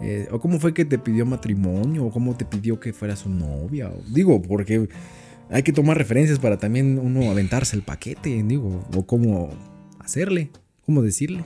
eh, 0.01 0.27
o 0.31 0.39
cómo 0.39 0.59
fue 0.59 0.73
que 0.73 0.83
te 0.85 0.97
pidió 0.97 1.25
matrimonio, 1.25 2.05
o 2.05 2.11
cómo 2.11 2.35
te 2.35 2.45
pidió 2.45 2.79
que 2.79 2.93
fueras 2.93 3.19
su 3.19 3.29
novia. 3.29 3.89
o- 3.89 4.01
digo, 4.13 4.41
porque 4.41 4.87
hay 5.49 5.63
que 5.63 5.73
tomar 5.73 5.97
referencias 5.97 6.39
para 6.39 6.57
también 6.57 6.97
uno 6.97 7.29
aventarse 7.29 7.75
el 7.75 7.83
paquete, 7.83 8.41
digo, 8.43 8.83
o 8.95 9.05
cómo 9.05 9.49
hacerle, 9.99 10.49
cómo 10.85 11.01
decirle. 11.01 11.43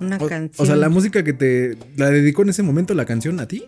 Una 0.00 0.16
O, 0.18 0.26
canción. 0.28 0.62
o 0.62 0.66
sea, 0.66 0.76
la 0.76 0.88
música 0.88 1.24
que 1.24 1.32
te. 1.32 1.76
¿La 1.96 2.10
dedicó 2.10 2.42
en 2.42 2.50
ese 2.50 2.62
momento 2.62 2.94
la 2.94 3.06
canción 3.06 3.40
a 3.40 3.48
ti? 3.48 3.64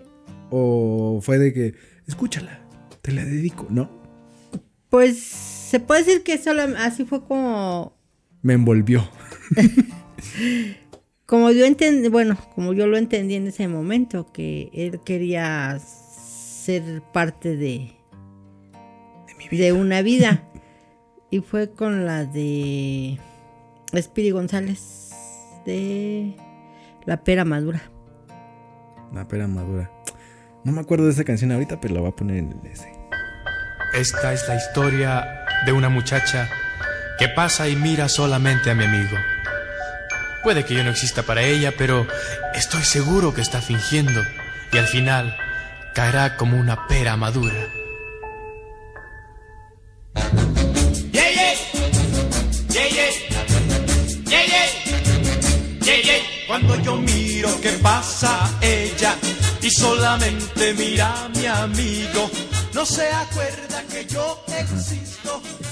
¿O 0.51 1.21
fue 1.23 1.39
de 1.39 1.53
que. 1.53 1.75
Escúchala, 2.07 2.61
te 3.03 3.13
la 3.13 3.25
dedico? 3.25 3.67
No. 3.71 3.91
Pues 4.89 5.19
se 5.19 5.81
puede 5.81 6.05
decir 6.05 6.23
que 6.23 6.39
solo 6.39 6.63
así 6.79 7.05
fue 7.05 7.23
como 7.25 7.93
Me 8.43 8.55
envolvió. 8.55 9.07
Como 11.27 11.51
yo 11.51 11.65
entendí, 11.65 12.09
bueno, 12.09 12.37
como 12.55 12.73
yo 12.73 12.87
lo 12.87 12.97
entendí 12.97 13.35
en 13.35 13.49
ese 13.49 13.69
momento 13.69 14.33
que 14.33 14.71
él 14.73 15.01
quería 15.05 15.79
ser 15.79 17.03
parte 17.13 17.57
de 17.57 17.99
de 19.51 19.73
una 19.73 20.03
vida 20.03 20.43
y 21.31 21.41
fue 21.41 21.71
con 21.71 22.07
la 22.07 22.25
de 22.25 23.19
Speedy 23.97 24.31
González 24.31 25.13
de 25.65 26.35
La 27.05 27.23
pera 27.25 27.45
madura. 27.45 27.83
La 29.15 29.27
pera 29.27 29.47
madura. 29.47 29.91
No 30.65 30.73
me 30.73 30.81
acuerdo 30.81 31.07
de 31.07 31.13
esa 31.13 31.25
canción 31.25 31.53
ahorita, 31.53 31.81
pero 31.81 31.95
la 31.95 32.01
voy 32.01 32.11
a 32.11 32.17
poner 32.17 32.37
en 32.37 32.53
el 32.53 32.71
ese. 32.71 32.93
Esta 33.95 34.33
es 34.33 34.47
la 34.49 34.57
historia 34.57 35.47
de 35.65 35.73
una 35.73 35.89
muchacha 35.89 36.49
que 37.19 37.29
pasa 37.29 37.69
y 37.69 37.77
mira 37.77 38.09
solamente 38.09 38.71
a 38.71 38.75
mi 38.75 38.85
amigo. 38.85 39.17
Puede 40.43 40.65
que 40.65 40.75
yo 40.75 40.85
no 40.85 40.91
exista 40.91 41.23
para 41.23 41.43
ella, 41.43 41.75
pero 41.77 42.07
estoy 42.55 42.83
seguro 42.83 43.35
que 43.35 43.41
está 43.41 43.61
fingiendo 43.61 44.23
y 44.73 44.79
al 44.79 44.87
final 44.87 45.37
caerá 45.95 46.37
como 46.37 46.57
una 46.57 46.87
pera 46.87 47.17
madura. 47.17 47.69
Cuando 56.47 56.81
yo 56.83 56.97
miro 56.97 57.61
que 57.61 57.71
pasa 57.73 58.51
ella 58.63 59.15
y 59.61 59.71
solamente 59.71 60.73
mira 60.75 61.25
a 61.25 61.29
mi 61.29 61.47
amigo, 61.47 62.31
no 62.73 62.87
se 62.87 63.07
acuerda 63.13 63.85
que 63.91 64.07
yo 64.07 64.45
existo. 64.59 64.98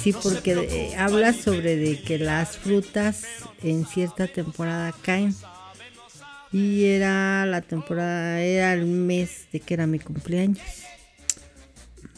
Sí, 0.07 0.13
porque 0.23 0.53
eh, 0.53 0.95
habla 0.97 1.33
sobre 1.33 1.75
de 1.77 2.01
que 2.01 2.17
las 2.19 2.57
frutas 2.59 3.25
en 3.61 3.85
cierta 3.87 4.29
temporada 4.29 4.95
caen. 5.03 5.35
Y 6.53 6.85
era 6.85 7.45
la 7.45 7.61
temporada, 7.61 8.41
era 8.41 8.73
el 8.73 8.87
mes 8.87 9.47
de 9.53 9.59
que 9.59 9.75
era 9.75 9.89
mi 9.89 9.99
cumpleaños. 9.99 10.61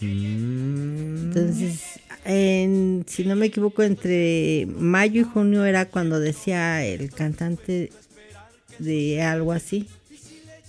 Entonces, 0.02 1.98
en- 2.26 3.06
si 3.08 3.24
no 3.24 3.36
me 3.36 3.46
equivoco, 3.46 3.82
entre 3.82 4.66
mayo 4.66 5.22
y 5.22 5.24
junio 5.24 5.64
era 5.64 5.86
cuando 5.86 6.20
decía 6.20 6.84
el 6.84 7.10
cantante 7.10 7.90
de 8.78 9.22
algo 9.22 9.52
así. 9.52 9.88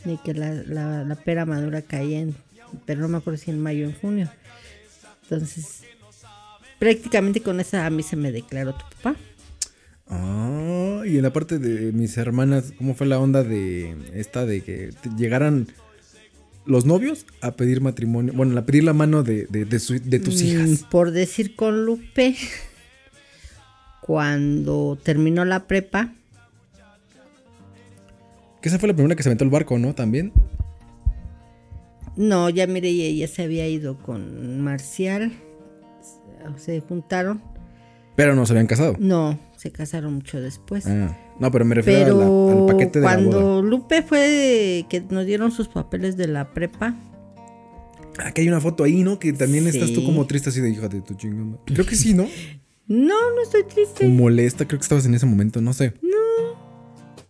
de 0.06 0.18
que 0.24 0.34
la, 0.34 0.54
la, 0.54 1.04
la 1.04 1.16
pera 1.16 1.46
madura 1.46 1.82
caía 1.82 2.22
en, 2.22 2.34
pero 2.86 3.02
no 3.02 3.10
me 3.10 3.18
acuerdo 3.18 3.38
si 3.38 3.52
en 3.52 3.60
mayo 3.60 3.88
o 3.88 3.90
en 3.90 3.96
junio. 4.00 4.32
Entonces, 5.24 5.82
prácticamente 6.80 7.42
con 7.42 7.60
esa 7.60 7.86
a 7.86 7.90
mí 7.90 8.02
se 8.04 8.16
me 8.16 8.32
declaró 8.32 8.74
tu 8.74 8.86
papá. 8.96 9.16
Ah, 10.08 11.04
y 11.06 11.18
en 11.18 11.24
la 11.24 11.32
parte 11.32 11.60
de 11.60 11.92
mis 11.92 12.18
hermanas, 12.18 12.74
¿cómo 12.78 12.96
fue 12.96 13.06
la 13.08 13.20
onda 13.20 13.44
de 13.44 13.96
esta 14.16 14.46
de 14.46 14.62
que 14.62 14.90
llegaran 15.18 15.68
los 16.66 16.86
novios 16.86 17.26
a 17.42 17.52
pedir 17.52 17.80
matrimonio? 17.82 18.34
Bueno, 18.36 18.58
a 18.58 18.66
pedir 18.66 18.84
la 18.86 18.94
mano 18.94 19.22
de, 19.24 19.46
de, 19.50 19.66
de 19.66 19.80
su- 19.80 20.00
de 20.04 20.20
tus 20.20 20.42
Mm, 20.42 20.46
hijas. 20.46 20.84
Por 20.90 21.12
decir 21.12 21.56
con 21.56 21.86
Lupe, 21.86 22.36
cuando 24.02 24.98
terminó 25.04 25.46
la 25.46 25.68
prepa, 25.68 26.14
Que 28.62 28.68
esa 28.68 28.78
fue 28.80 28.90
la 28.90 28.94
primera 28.96 29.16
que 29.16 29.24
se 29.24 29.30
aventó 29.30 29.46
el 29.46 29.50
barco, 29.52 29.78
¿no? 29.80 29.94
También. 29.96 30.34
no, 32.18 32.50
ya 32.50 32.68
mire, 32.68 32.90
ella 32.90 33.28
se 33.28 33.44
había 33.44 33.68
ido 33.70 33.98
con 33.98 34.60
Marcial, 34.62 35.32
se 36.58 36.82
juntaron, 36.82 37.42
Pero 38.16 38.36
no 38.36 38.46
se 38.46 38.54
habían 38.54 38.68
casado. 38.68 38.96
no, 39.00 39.38
se 39.58 39.72
casaron 39.72 40.14
mucho 40.16 40.40
después. 40.42 40.86
Ah, 40.88 41.18
no, 41.40 41.52
pero 41.52 41.66
me 41.66 41.76
refiero 41.76 42.16
a 42.16 42.26
la- 42.26 42.60
al 42.62 42.66
paquete 42.66 43.00
de 43.00 43.06
la 43.06 43.12
cuando 43.14 43.42
boda. 43.42 43.62
Lupe 43.62 44.02
fue 44.04 44.86
que 44.90 45.02
nos 45.10 45.26
dieron 45.26 45.52
sus 45.52 45.68
papeles 45.68 46.18
de 46.18 46.28
la 46.28 46.54
prepa, 46.54 46.96
Aquí 48.26 48.42
hay 48.42 48.50
una 48.50 48.60
foto 48.60 48.84
ahí, 48.84 49.02
¿no? 49.02 49.18
Que 49.18 49.32
también 49.32 49.66
estás 49.68 49.94
tú 49.94 50.04
como 50.04 50.26
triste 50.28 50.50
así 50.50 50.60
de 50.60 50.70
hija 50.70 50.90
de 50.90 51.00
tu 51.00 51.14
chingada. 51.14 51.58
Creo 51.66 51.86
que 51.86 51.96
sí, 51.96 52.14
¿no? 52.14 52.24
no, 52.88 53.16
no 53.34 53.42
estoy 53.42 53.62
O 53.62 53.66
triste. 53.68 54.08
molesta, 54.10 54.68
creo 54.68 54.78
que 54.78 54.84
estabas 54.84 55.06
en 55.06 55.14
ese 55.14 55.26
momento, 55.26 55.62
no 55.62 55.72
sé. 55.72 55.94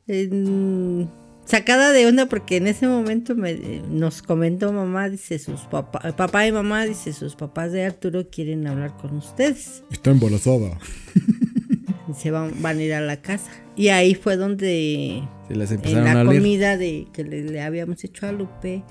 En- 0.08 1.08
sacada 1.50 1.92
de 1.92 2.06
onda 2.06 2.28
porque 2.28 2.58
en 2.58 2.68
ese 2.68 2.88
momento 2.88 3.36
me, 3.36 3.82
nos 3.90 4.22
comentó 4.22 4.72
mamá, 4.72 5.10
dice 5.10 5.40
sus 5.40 5.62
papás, 5.62 6.14
papá 6.14 6.46
y 6.48 6.52
mamá, 6.52 6.86
dice 6.86 7.12
sus 7.14 7.36
papás 7.36 7.72
de 7.72 7.86
Arturo 7.86 8.30
quieren 8.30 8.68
hablar 8.68 8.96
con 8.98 9.16
ustedes. 9.18 9.84
Está 9.92 10.12
embarazada. 10.12 10.78
Se 12.18 12.32
van, 12.32 12.54
van 12.62 12.78
a 12.80 12.82
ir 12.84 12.94
a 12.94 13.02
la 13.02 13.22
casa. 13.22 13.52
Y 13.76 13.90
ahí 13.90 14.16
fue 14.16 14.36
donde 14.36 15.24
Se 15.48 15.56
las 15.56 15.72
en 15.72 15.82
la 16.04 16.12
a 16.12 16.24
leer. 16.24 16.26
comida 16.38 16.76
de 16.78 17.08
que 17.14 17.24
le, 17.24 17.44
le 17.44 17.62
habíamos 17.62 18.04
hecho 18.04 18.28
a 18.28 18.32
Lupe 18.32 18.84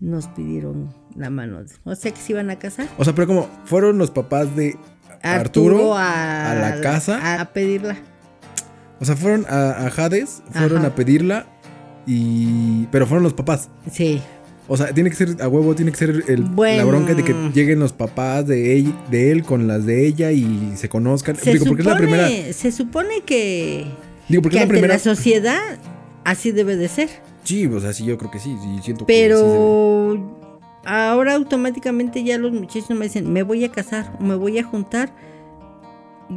nos 0.00 0.28
pidieron 0.28 0.92
la 1.14 1.30
mano. 1.30 1.62
de- 1.62 1.70
O 1.84 1.94
sea 1.94 2.10
que 2.12 2.20
se 2.20 2.32
iban 2.32 2.50
a 2.50 2.58
casar. 2.58 2.88
O 2.98 3.04
sea, 3.04 3.14
pero 3.14 3.26
como 3.26 3.48
fueron 3.64 3.98
los 3.98 4.10
papás 4.10 4.54
de 4.56 4.76
Arturo, 5.22 5.94
a, 5.96 6.54
la 6.54 6.80
casa. 6.80 7.18
a, 7.18 7.40
a 7.40 7.52
pedirla. 7.52 7.96
O 9.00 9.04
sea, 9.04 9.16
fueron 9.16 9.44
a, 9.48 9.70
a 9.72 9.86
Hades, 9.88 10.42
fueron 10.52 10.78
Ajá. 10.78 10.86
a 10.88 10.94
pedirla 10.94 11.46
y... 12.06 12.86
Pero 12.86 13.06
fueron 13.06 13.22
los 13.22 13.34
papás. 13.34 13.68
Sí. 13.90 14.20
O 14.66 14.76
sea, 14.76 14.94
tiene 14.94 15.10
que 15.10 15.16
ser 15.16 15.36
a 15.42 15.48
huevo, 15.48 15.74
tiene 15.74 15.90
que 15.90 15.98
ser 15.98 16.24
el, 16.26 16.44
la 16.56 16.84
bronca 16.84 17.14
de 17.14 17.22
que 17.22 17.34
lleguen 17.52 17.80
los 17.80 17.92
papás 17.92 18.46
de, 18.46 18.78
él, 18.78 18.94
de 19.10 19.30
él 19.30 19.42
con 19.44 19.66
las 19.66 19.84
de 19.84 20.06
ella 20.06 20.32
y 20.32 20.72
se 20.76 20.88
conozcan. 20.88 21.36
Se 21.36 21.52
Digo, 21.52 21.66
porque 21.66 21.82
es 21.82 21.86
la 21.86 21.94
supone, 21.94 22.10
primera... 22.10 22.52
se 22.52 22.72
supone 22.72 23.20
que, 23.26 23.86
Digo, 24.28 24.40
porque 24.42 24.56
que 24.56 24.62
es 24.62 24.68
la 24.68 24.72
primera... 24.72 24.94
la 24.94 24.98
sociedad 24.98 25.78
así 26.24 26.50
debe 26.50 26.76
de 26.76 26.88
ser. 26.88 27.10
Sí, 27.42 27.66
o 27.66 27.78
sea, 27.78 27.92
sí, 27.92 28.06
yo 28.06 28.16
creo 28.16 28.30
que 28.30 28.38
sí. 28.38 28.56
sí 28.62 28.78
siento 28.82 29.04
que 29.04 29.12
sí 29.12 29.18
se 29.18 29.28
debe. 29.28 29.34
Pero 29.34 30.40
ahora 30.86 31.34
automáticamente 31.34 32.24
ya 32.24 32.38
los 32.38 32.52
muchachos 32.52 32.90
me 32.90 33.04
dicen, 33.04 33.30
me 33.30 33.42
voy 33.42 33.64
a 33.64 33.70
casar, 33.70 34.16
o 34.18 34.24
me 34.24 34.34
voy 34.34 34.58
a 34.58 34.64
juntar. 34.64 35.14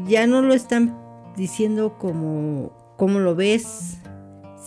Ya 0.06 0.27
no 0.27 0.41
lo 0.41 0.53
están 0.53 0.97
diciendo 1.38 1.97
como, 1.97 2.73
como 2.97 3.19
lo 3.19 3.36
ves, 3.36 3.99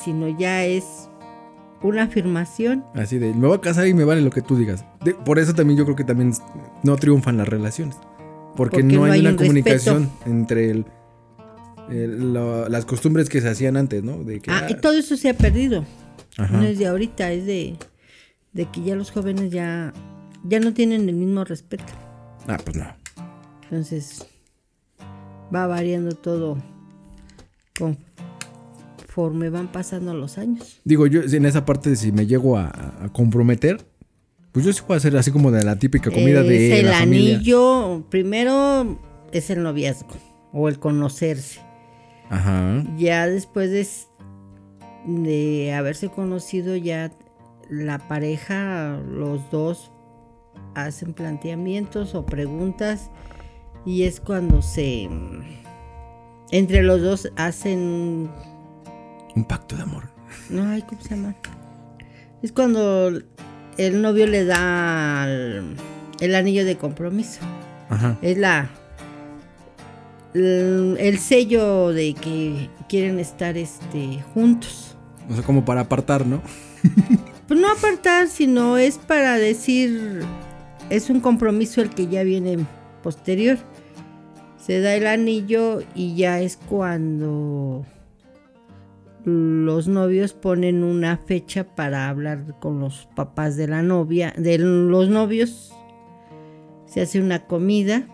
sino 0.04 0.28
ya 0.28 0.64
es 0.64 1.08
una 1.82 2.02
afirmación. 2.04 2.84
Así 2.94 3.18
de, 3.18 3.32
me 3.34 3.46
voy 3.46 3.56
a 3.56 3.60
casar 3.60 3.86
y 3.86 3.94
me 3.94 4.04
vale 4.04 4.20
lo 4.20 4.30
que 4.30 4.42
tú 4.42 4.56
digas. 4.56 4.84
De- 5.04 5.14
por 5.14 5.38
eso 5.38 5.54
también 5.54 5.78
yo 5.78 5.84
creo 5.84 5.96
que 5.96 6.04
también 6.04 6.32
no 6.82 6.96
triunfan 6.96 7.36
las 7.36 7.48
relaciones. 7.48 7.96
Porque, 8.56 8.78
Porque 8.78 8.82
no, 8.82 9.06
no 9.06 9.12
hay, 9.12 9.20
una 9.20 9.30
un 9.30 9.36
comunicación 9.36 10.10
entre 10.26 10.70
el- 10.70 10.84
el- 11.90 12.34
la- 12.34 12.68
las 12.68 12.84
costumbres 12.84 13.28
que 13.28 13.40
se 13.40 13.48
hacían 13.48 13.76
antes, 13.76 14.02
¿no? 14.02 14.22
De 14.24 14.40
que, 14.40 14.50
Ah, 14.50 14.66
y 14.68 14.72
ah, 14.74 14.80
todo 14.80 14.92
eso 14.94 15.16
se 15.16 15.30
ha 15.30 15.34
perdido. 15.34 15.84
ajá. 16.36 16.56
No 16.58 16.64
es 16.64 16.78
de 16.78 16.86
ahorita, 16.86 17.30
es 17.32 17.46
de, 17.46 17.76
de 18.52 18.66
que 18.66 18.82
ya 18.82 18.94
los 18.96 19.10
jóvenes 19.10 19.50
ya, 19.50 19.92
ya 20.44 20.60
no 20.60 20.74
tienen 20.74 21.08
el 21.08 21.14
mismo 21.14 21.44
respeto. 21.44 21.84
Ah, 22.48 22.58
pues 22.62 22.76
no. 22.76 22.86
Entonces 23.64 24.26
va 25.54 25.66
variando 25.66 26.12
todo 26.16 26.58
conforme 29.10 29.50
van 29.50 29.72
pasando 29.72 30.14
los 30.14 30.38
años. 30.38 30.80
Digo, 30.84 31.06
yo 31.06 31.22
en 31.22 31.44
esa 31.44 31.64
parte, 31.64 31.96
si 31.96 32.12
me 32.12 32.26
llego 32.26 32.56
a, 32.56 32.68
a 32.68 33.08
comprometer, 33.12 33.84
pues 34.52 34.64
yo 34.64 34.72
sí 34.72 34.82
voy 34.86 34.94
a 34.94 34.96
hacer 34.98 35.16
así 35.16 35.30
como 35.32 35.50
de 35.50 35.64
la 35.64 35.78
típica 35.78 36.10
comida 36.10 36.40
es 36.42 36.48
de 36.48 36.80
el 36.80 36.86
la 36.86 36.98
familia. 36.98 37.36
anillo, 37.36 38.04
primero 38.08 38.98
es 39.32 39.50
el 39.50 39.62
noviazgo 39.62 40.10
o 40.52 40.68
el 40.68 40.78
conocerse. 40.78 41.60
Ajá. 42.28 42.84
Ya 42.96 43.26
después 43.26 44.08
de 45.06 45.72
haberse 45.72 46.08
conocido, 46.08 46.76
ya 46.76 47.10
la 47.68 47.98
pareja, 48.06 49.00
los 49.08 49.50
dos 49.50 49.90
hacen 50.74 51.14
planteamientos 51.14 52.14
o 52.14 52.24
preguntas 52.24 53.10
y 53.84 54.04
es 54.04 54.20
cuando 54.20 54.62
se... 54.62 55.08
Entre 56.52 56.82
los 56.82 57.00
dos 57.00 57.30
hacen 57.36 58.28
Un 59.36 59.44
pacto 59.44 59.76
de 59.76 59.82
amor. 59.82 60.04
No, 60.48 60.68
ay, 60.68 60.82
¿cómo 60.82 61.00
se 61.02 61.10
llama? 61.10 61.34
Es 62.42 62.52
cuando 62.52 63.12
el 63.76 64.02
novio 64.02 64.26
le 64.26 64.44
da 64.44 65.26
el, 65.28 65.76
el 66.20 66.34
anillo 66.34 66.64
de 66.64 66.76
compromiso. 66.76 67.40
Ajá. 67.88 68.16
Es 68.22 68.38
la 68.38 68.70
el, 70.34 70.96
el 70.98 71.18
sello 71.18 71.88
de 71.88 72.14
que 72.14 72.70
quieren 72.88 73.18
estar 73.18 73.56
este 73.56 74.22
juntos. 74.34 74.96
O 75.28 75.34
sea, 75.34 75.42
como 75.42 75.64
para 75.64 75.82
apartar, 75.82 76.26
¿no? 76.26 76.42
Pues 77.46 77.60
no 77.60 77.70
apartar, 77.70 78.28
sino 78.28 78.78
es 78.78 78.96
para 78.96 79.36
decir 79.36 80.22
es 80.88 81.10
un 81.10 81.20
compromiso 81.20 81.80
el 81.80 81.90
que 81.90 82.06
ya 82.06 82.22
viene 82.22 82.58
posterior. 83.02 83.58
Se 84.64 84.80
da 84.80 84.94
el 84.94 85.06
anillo 85.06 85.82
y 85.94 86.14
ya 86.14 86.40
es 86.40 86.56
cuando 86.56 87.84
los 89.24 89.88
novios 89.88 90.33
ponen 90.33 90.83
una 90.83 91.16
fecha 91.16 91.64
para 91.64 92.09
hablar 92.09 92.56
con 92.61 92.80
los 92.80 93.09
papás 93.14 93.56
de 93.56 93.68
la 93.68 93.83
novia, 93.83 94.33
de 94.37 94.59
los 94.59 95.09
novios. 95.09 95.72
Se 96.87 97.00
hace 97.00 97.20
una 97.20 97.46
comida, 97.46 98.09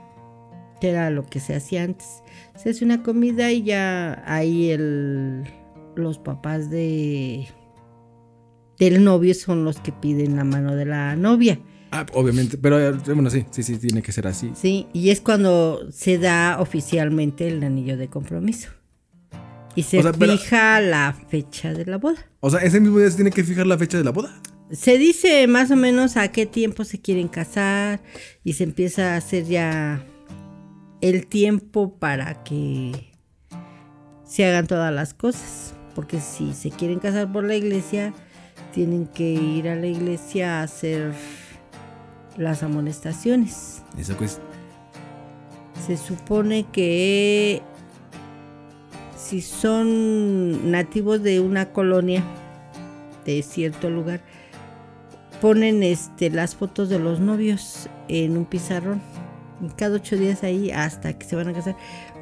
que 0.80 0.90
era 0.90 1.10
lo 1.10 1.24
que 1.24 1.40
se 1.40 1.54
hacía 1.54 1.84
antes. 1.84 2.22
Se 2.56 2.70
hace 2.70 2.84
una 2.84 3.02
comida 3.02 3.50
y 3.52 3.62
ya 3.62 4.22
ahí 4.26 4.70
el, 4.70 5.44
los 5.94 6.18
papás 6.18 6.70
de 6.70 7.46
del 8.78 9.02
novio 9.02 9.34
son 9.34 9.64
los 9.64 9.80
que 9.80 9.92
piden 9.92 10.36
la 10.36 10.44
mano 10.44 10.74
de 10.76 10.84
la 10.84 11.16
novia. 11.16 11.58
Ah, 11.90 12.04
obviamente. 12.12 12.58
Pero 12.58 12.78
eh, 12.78 12.92
bueno, 13.06 13.30
sí, 13.30 13.46
sí, 13.50 13.62
sí, 13.62 13.78
tiene 13.78 14.02
que 14.02 14.12
ser 14.12 14.26
así. 14.26 14.50
Sí, 14.54 14.86
y 14.92 15.10
es 15.10 15.20
cuando 15.20 15.90
se 15.90 16.18
da 16.18 16.58
oficialmente 16.60 17.48
el 17.48 17.62
anillo 17.62 17.96
de 17.96 18.08
compromiso. 18.08 18.70
Y 19.76 19.82
se 19.84 19.98
O 20.00 20.02
sea, 20.02 20.12
pero- 20.12 20.36
fija 20.36 20.80
la 20.80 21.14
fecha 21.28 21.72
de 21.72 21.84
la 21.86 21.98
boda. 21.98 22.26
O 22.40 22.50
sea, 22.50 22.60
ese 22.60 22.80
mismo 22.80 22.98
día 22.98 23.08
se 23.10 23.16
tiene 23.16 23.30
que 23.30 23.44
fijar 23.44 23.66
la 23.66 23.78
fecha 23.78 23.98
de 23.98 24.04
la 24.04 24.10
boda. 24.10 24.34
Se 24.72 24.98
dice 24.98 25.46
más 25.46 25.70
o 25.70 25.76
menos 25.76 26.16
a 26.16 26.32
qué 26.32 26.44
tiempo 26.46 26.82
se 26.84 27.00
quieren 27.00 27.28
casar 27.28 28.00
y 28.42 28.54
se 28.54 28.64
empieza 28.64 29.14
a 29.14 29.16
hacer 29.18 29.44
ya 29.44 30.02
el 31.00 31.26
tiempo 31.28 31.98
para 31.98 32.42
que 32.42 33.12
se 34.24 34.44
hagan 34.44 34.66
todas 34.66 34.92
las 34.92 35.14
cosas. 35.14 35.74
Porque 35.94 36.20
si 36.20 36.52
se 36.52 36.70
quieren 36.70 36.98
casar 36.98 37.30
por 37.32 37.44
la 37.44 37.54
iglesia, 37.54 38.12
tienen 38.74 39.06
que 39.06 39.30
ir 39.30 39.68
a 39.68 39.76
la 39.76 39.86
iglesia 39.86 40.60
a 40.60 40.62
hacer 40.64 41.12
las 42.36 42.62
amonestaciones. 42.62 43.82
Eso 43.96 44.16
pues. 44.16 44.40
Se 45.86 45.96
supone 45.96 46.66
que 46.72 47.62
si 49.26 49.40
son 49.40 50.70
nativos 50.70 51.20
de 51.20 51.40
una 51.40 51.72
colonia 51.72 52.22
de 53.24 53.42
cierto 53.42 53.90
lugar, 53.90 54.20
ponen 55.40 55.82
este 55.82 56.30
las 56.30 56.54
fotos 56.54 56.88
de 56.88 57.00
los 57.00 57.18
novios 57.18 57.88
en 58.06 58.36
un 58.36 58.44
pizarrón. 58.44 59.02
Cada 59.76 59.96
ocho 59.96 60.16
días 60.16 60.44
ahí 60.44 60.70
hasta 60.70 61.18
que 61.18 61.26
se 61.26 61.34
van 61.34 61.48
a 61.48 61.52
casar. 61.52 61.76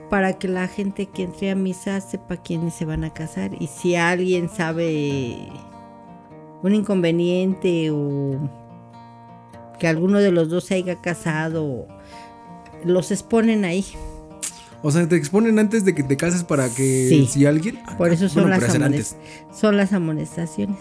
Para 0.09 0.38
que 0.38 0.49
la 0.49 0.67
gente 0.67 1.07
que 1.07 1.25
entre 1.25 1.51
a 1.51 1.55
misa 1.55 2.01
sepa 2.01 2.38
quiénes 2.38 2.73
se 2.73 2.87
van 2.87 3.05
a 3.05 3.12
casar. 3.12 3.51
Y 3.61 3.67
si 3.67 3.97
alguien 3.97 4.49
sabe 4.49 5.37
un 6.62 6.75
inconveniente 6.75 7.90
o 7.90 8.49
que 9.79 9.88
alguno 9.88 10.21
de 10.21 10.33
los 10.33 10.49
dos 10.49 10.64
se 10.64 10.77
haya 10.77 11.03
casado, 11.03 11.87
los 12.83 13.11
exponen 13.11 13.67
ahí. 13.67 13.85
O 14.87 14.90
sea, 14.90 15.09
te 15.09 15.16
exponen 15.16 15.59
antes 15.59 15.85
de 15.87 15.94
que 15.94 16.03
te 16.03 16.16
cases 16.18 16.44
para 16.44 16.68
que 16.68 17.07
Sí. 17.09 17.27
si 17.27 17.47
alguien. 17.47 17.79
Por 17.97 18.12
eso 18.12 18.29
son 18.29 18.42
Bueno, 18.42 18.49
las 18.51 18.59
pero 18.61 18.70
hacer 18.73 18.83
amones- 18.83 19.16
son 19.59 19.77
las 19.79 19.92
amonestaciones. 19.94 20.77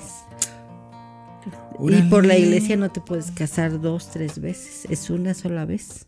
Y 1.90 2.02
por 2.04 2.26
la 2.26 2.38
iglesia 2.38 2.76
no 2.76 2.92
te 2.92 3.00
puedes 3.02 3.32
casar 3.32 3.80
dos, 3.82 4.12
tres 4.12 4.40
veces. 4.40 4.86
Es 4.90 5.10
una 5.10 5.34
sola 5.34 5.66
vez. 5.66 6.06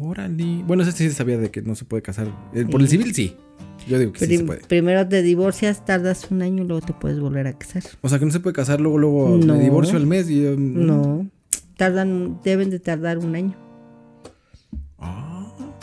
Órale. 0.00 0.62
Bueno, 0.66 0.82
eso 0.82 0.92
sí 0.92 1.10
sabía 1.10 1.38
de 1.38 1.50
que 1.50 1.62
no 1.62 1.74
se 1.74 1.84
puede 1.84 2.02
casar. 2.02 2.28
Eh, 2.54 2.64
Por 2.64 2.80
el 2.80 2.88
civil 2.88 3.14
sí. 3.14 3.34
Yo 3.88 3.98
digo 3.98 4.12
que 4.12 4.26
sí 4.26 4.36
se 4.38 4.44
puede. 4.44 4.60
primero 4.60 5.06
te 5.08 5.22
divorcias, 5.22 5.84
tardas 5.84 6.30
un 6.30 6.42
año 6.42 6.64
y 6.64 6.66
luego 6.66 6.84
te 6.86 6.92
puedes 6.92 7.18
volver 7.20 7.46
a 7.46 7.52
casar. 7.58 7.82
O 8.02 8.08
sea 8.08 8.18
que 8.18 8.24
no 8.26 8.30
se 8.32 8.40
puede 8.40 8.54
casar 8.54 8.80
luego, 8.80 8.98
luego 8.98 9.38
No. 9.42 9.54
me 9.54 9.60
divorcio 9.62 9.96
al 9.96 10.06
mes 10.06 10.28
y. 10.30 10.44
um, 10.46 10.86
No. 10.86 11.26
Tardan, 11.76 12.40
deben 12.42 12.70
de 12.70 12.78
tardar 12.80 13.18
un 13.18 13.34
año. 13.36 13.54
Ah, 14.98 15.25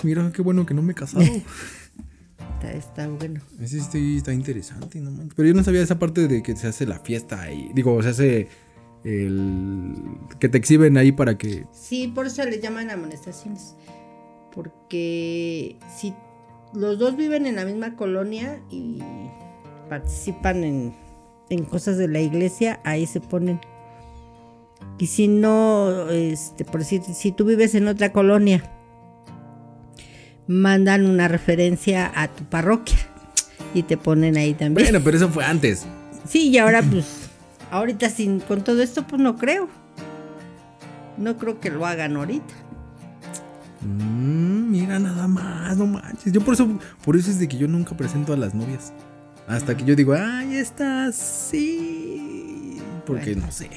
mira 0.04 0.32
qué 0.34 0.42
bueno 0.42 0.66
que 0.66 0.74
no 0.74 0.82
me 0.82 0.94
he 0.94 0.96
casado. 0.96 1.26
Está, 2.56 2.72
está 2.74 3.08
bueno. 3.08 3.42
Ese 3.62 3.82
sí 3.82 4.18
está 4.18 4.34
interesante, 4.34 5.00
no 5.02 5.12
manches. 5.12 5.34
Pero 5.36 5.50
yo 5.50 5.54
no 5.54 5.64
sabía 5.64 5.82
esa 5.82 6.00
parte 6.00 6.28
de 6.30 6.42
que 6.42 6.56
se 6.56 6.68
hace 6.68 6.86
la 6.86 7.00
fiesta 7.00 7.42
ahí. 7.42 7.70
Digo, 7.74 8.02
se 8.02 8.10
hace 8.10 8.48
el. 9.04 9.96
que 10.40 10.48
te 10.48 10.58
exhiben 10.58 10.98
ahí 10.98 11.12
para 11.12 11.38
que. 11.38 11.66
Sí, 11.74 12.08
por 12.08 12.26
eso 12.28 12.44
le 12.46 12.60
llaman 12.60 12.90
amonestaciones. 12.90 13.76
Porque 14.54 15.78
si 15.94 16.14
los 16.74 17.00
dos 17.00 17.18
viven 17.18 17.48
en 17.48 17.56
la 17.56 17.66
misma 17.66 17.96
colonia 17.96 18.62
y 18.70 19.00
participan 19.90 20.64
en, 20.64 20.94
en 21.50 21.66
cosas 21.66 21.98
de 21.98 22.08
la 22.08 22.22
iglesia, 22.22 22.80
ahí 22.84 23.06
se 23.06 23.20
ponen. 23.20 23.60
Y 24.98 25.08
si 25.08 25.28
no, 25.28 26.10
este, 26.10 26.66
por 26.66 26.80
decir, 26.80 27.02
si 27.04 27.32
tú 27.32 27.46
vives 27.46 27.76
en 27.76 27.88
otra 27.88 28.14
colonia, 28.14 28.72
mandan 30.48 31.06
una 31.06 31.28
referencia 31.28 32.12
a 32.16 32.28
tu 32.28 32.44
parroquia 32.46 32.98
y 33.74 33.84
te 33.84 33.98
ponen 33.98 34.38
ahí 34.38 34.54
también. 34.54 34.88
Bueno, 34.88 35.02
pero 35.04 35.18
eso 35.18 35.30
fue 35.30 35.44
antes. 35.46 35.86
Sí, 36.28 36.50
y 36.50 36.58
ahora 36.58 36.82
pues, 36.82 37.30
ahorita 37.72 38.10
sin, 38.10 38.40
con 38.40 38.64
todo 38.64 38.82
esto 38.82 39.06
pues 39.08 39.22
no 39.22 39.36
creo. 39.38 39.68
No 41.18 41.38
creo 41.38 41.60
que 41.60 41.70
lo 41.70 41.86
hagan 41.86 42.16
ahorita. 42.18 42.54
Mm, 43.82 44.72
mira 44.72 45.00
nada 45.00 45.28
más, 45.28 45.78
no 45.78 45.86
manches. 45.86 46.32
Yo 46.34 46.42
por 46.42 46.54
eso, 46.56 46.68
por 47.04 47.16
eso 47.18 47.30
es 47.30 47.40
de 47.40 47.48
que 47.48 47.58
yo 47.58 47.68
nunca 47.68 47.96
presento 47.96 48.34
a 48.34 48.38
las 48.38 48.54
novias. 48.54 48.94
Hasta 49.48 49.76
que 49.76 49.84
yo 49.84 49.96
digo, 49.96 50.14
ay, 50.18 50.56
esta 50.56 51.12
sí. 51.12 52.78
Porque 53.06 53.32
Bueno. 53.34 53.48
no 53.48 53.52
sé. 53.52 53.70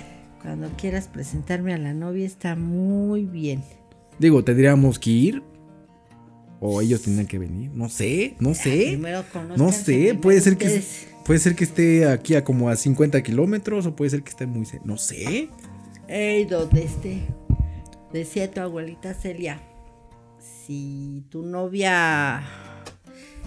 Cuando 0.42 0.68
quieras 0.76 1.08
presentarme 1.08 1.74
a 1.74 1.78
la 1.78 1.92
novia 1.92 2.24
está 2.24 2.54
muy 2.54 3.24
bien. 3.24 3.64
Digo, 4.20 4.44
tendríamos 4.44 4.98
que 5.00 5.10
ir. 5.10 5.42
O 6.60 6.80
ellos 6.80 7.02
tendrían 7.02 7.26
que 7.26 7.38
venir. 7.38 7.70
No 7.74 7.88
sé, 7.88 8.36
no 8.40 8.54
sé. 8.54 8.98
No 9.56 9.72
sé, 9.72 10.18
puede 10.20 10.40
ser 10.40 10.56
que 10.56 10.82
puede 11.24 11.40
ser 11.40 11.54
que 11.56 11.64
esté 11.64 12.08
aquí 12.08 12.34
a 12.34 12.44
como 12.44 12.68
a 12.68 12.76
50 12.76 13.22
kilómetros 13.22 13.86
o 13.86 13.96
puede 13.96 14.10
ser 14.10 14.22
que 14.22 14.30
esté 14.30 14.46
muy 14.46 14.66
no 14.84 14.96
sé. 14.96 15.50
Ey, 16.08 16.44
donde 16.44 16.84
esté. 16.84 17.22
Decía 18.12 18.50
tu 18.50 18.60
abuelita 18.60 19.12
Celia, 19.12 19.60
si 20.38 21.24
tu 21.28 21.42
novia, 21.42 22.44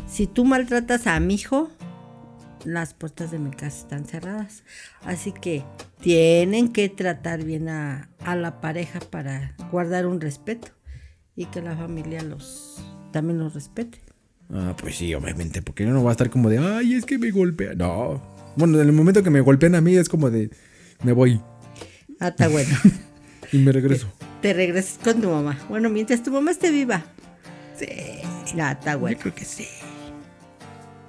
si 0.07 0.27
tú 0.27 0.43
maltratas 0.43 1.07
a 1.07 1.19
mi 1.19 1.35
hijo, 1.35 1.69
las 2.65 2.93
puertas 2.93 3.31
de 3.31 3.39
mi 3.39 3.51
casa 3.51 3.79
están 3.79 4.05
cerradas. 4.05 4.63
Así 5.03 5.31
que 5.31 5.63
tienen 6.01 6.71
que 6.71 6.89
tratar 6.89 7.43
bien 7.43 7.69
a, 7.69 8.09
a 8.19 8.35
la 8.35 8.59
pareja 8.59 8.99
para 8.99 9.55
guardar 9.71 10.05
un 10.05 10.19
respeto 10.19 10.69
y 11.35 11.45
que 11.45 11.61
la 11.61 11.75
familia 11.75 12.21
los 12.21 12.83
también 13.11 13.39
los 13.39 13.53
respete. 13.53 13.99
Ah, 14.51 14.75
pues 14.79 14.95
sí, 14.97 15.13
obviamente, 15.13 15.61
porque 15.61 15.83
yo 15.85 15.91
no 15.91 16.01
voy 16.01 16.09
a 16.09 16.11
estar 16.13 16.29
como 16.29 16.49
de, 16.49 16.57
ay, 16.57 16.93
es 16.95 17.05
que 17.05 17.17
me 17.19 17.29
golpea. 17.31 17.73
No. 17.75 18.21
Bueno, 18.55 18.79
en 18.81 18.87
el 18.87 18.93
momento 18.93 19.21
que 19.23 19.29
me 19.29 19.41
golpean 19.41 19.75
a 19.75 19.81
mí 19.81 19.95
es 19.95 20.09
como 20.09 20.29
de, 20.31 20.49
me 21.03 21.11
voy 21.11 21.39
Ah, 22.19 22.29
está 22.29 22.47
bueno. 22.49 22.75
y 23.51 23.57
me 23.59 23.71
regreso. 23.71 24.07
Te 24.41 24.53
regresas 24.53 24.99
con 25.03 25.21
tu 25.21 25.29
mamá. 25.29 25.57
Bueno, 25.69 25.89
mientras 25.89 26.23
tu 26.23 26.31
mamá 26.31 26.51
esté 26.51 26.71
viva. 26.71 27.03
Sí. 27.77 27.85
Ah, 28.59 28.71
está 28.71 28.95
bueno. 28.95 29.17
Yo 29.17 29.21
creo 29.23 29.35
que 29.35 29.45
sí. 29.45 29.65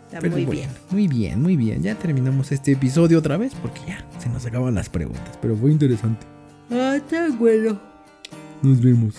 Está 0.06 0.20
Pero 0.20 0.34
muy 0.34 0.44
bueno, 0.44 0.60
bien. 0.60 0.70
Muy 0.90 1.08
bien, 1.08 1.40
muy 1.42 1.56
bien. 1.56 1.82
Ya 1.82 1.94
terminamos 1.94 2.50
este 2.52 2.72
episodio 2.72 3.18
otra 3.18 3.36
vez 3.36 3.54
porque 3.54 3.80
ya 3.86 4.04
se 4.18 4.28
nos 4.28 4.44
acaban 4.44 4.74
las 4.74 4.88
preguntas. 4.88 5.38
Pero 5.40 5.56
fue 5.56 5.70
interesante. 5.70 6.26
Ah, 6.70 6.94
está 6.96 7.28
bueno. 7.30 7.80
Nos 8.62 8.80
vemos. 8.82 9.14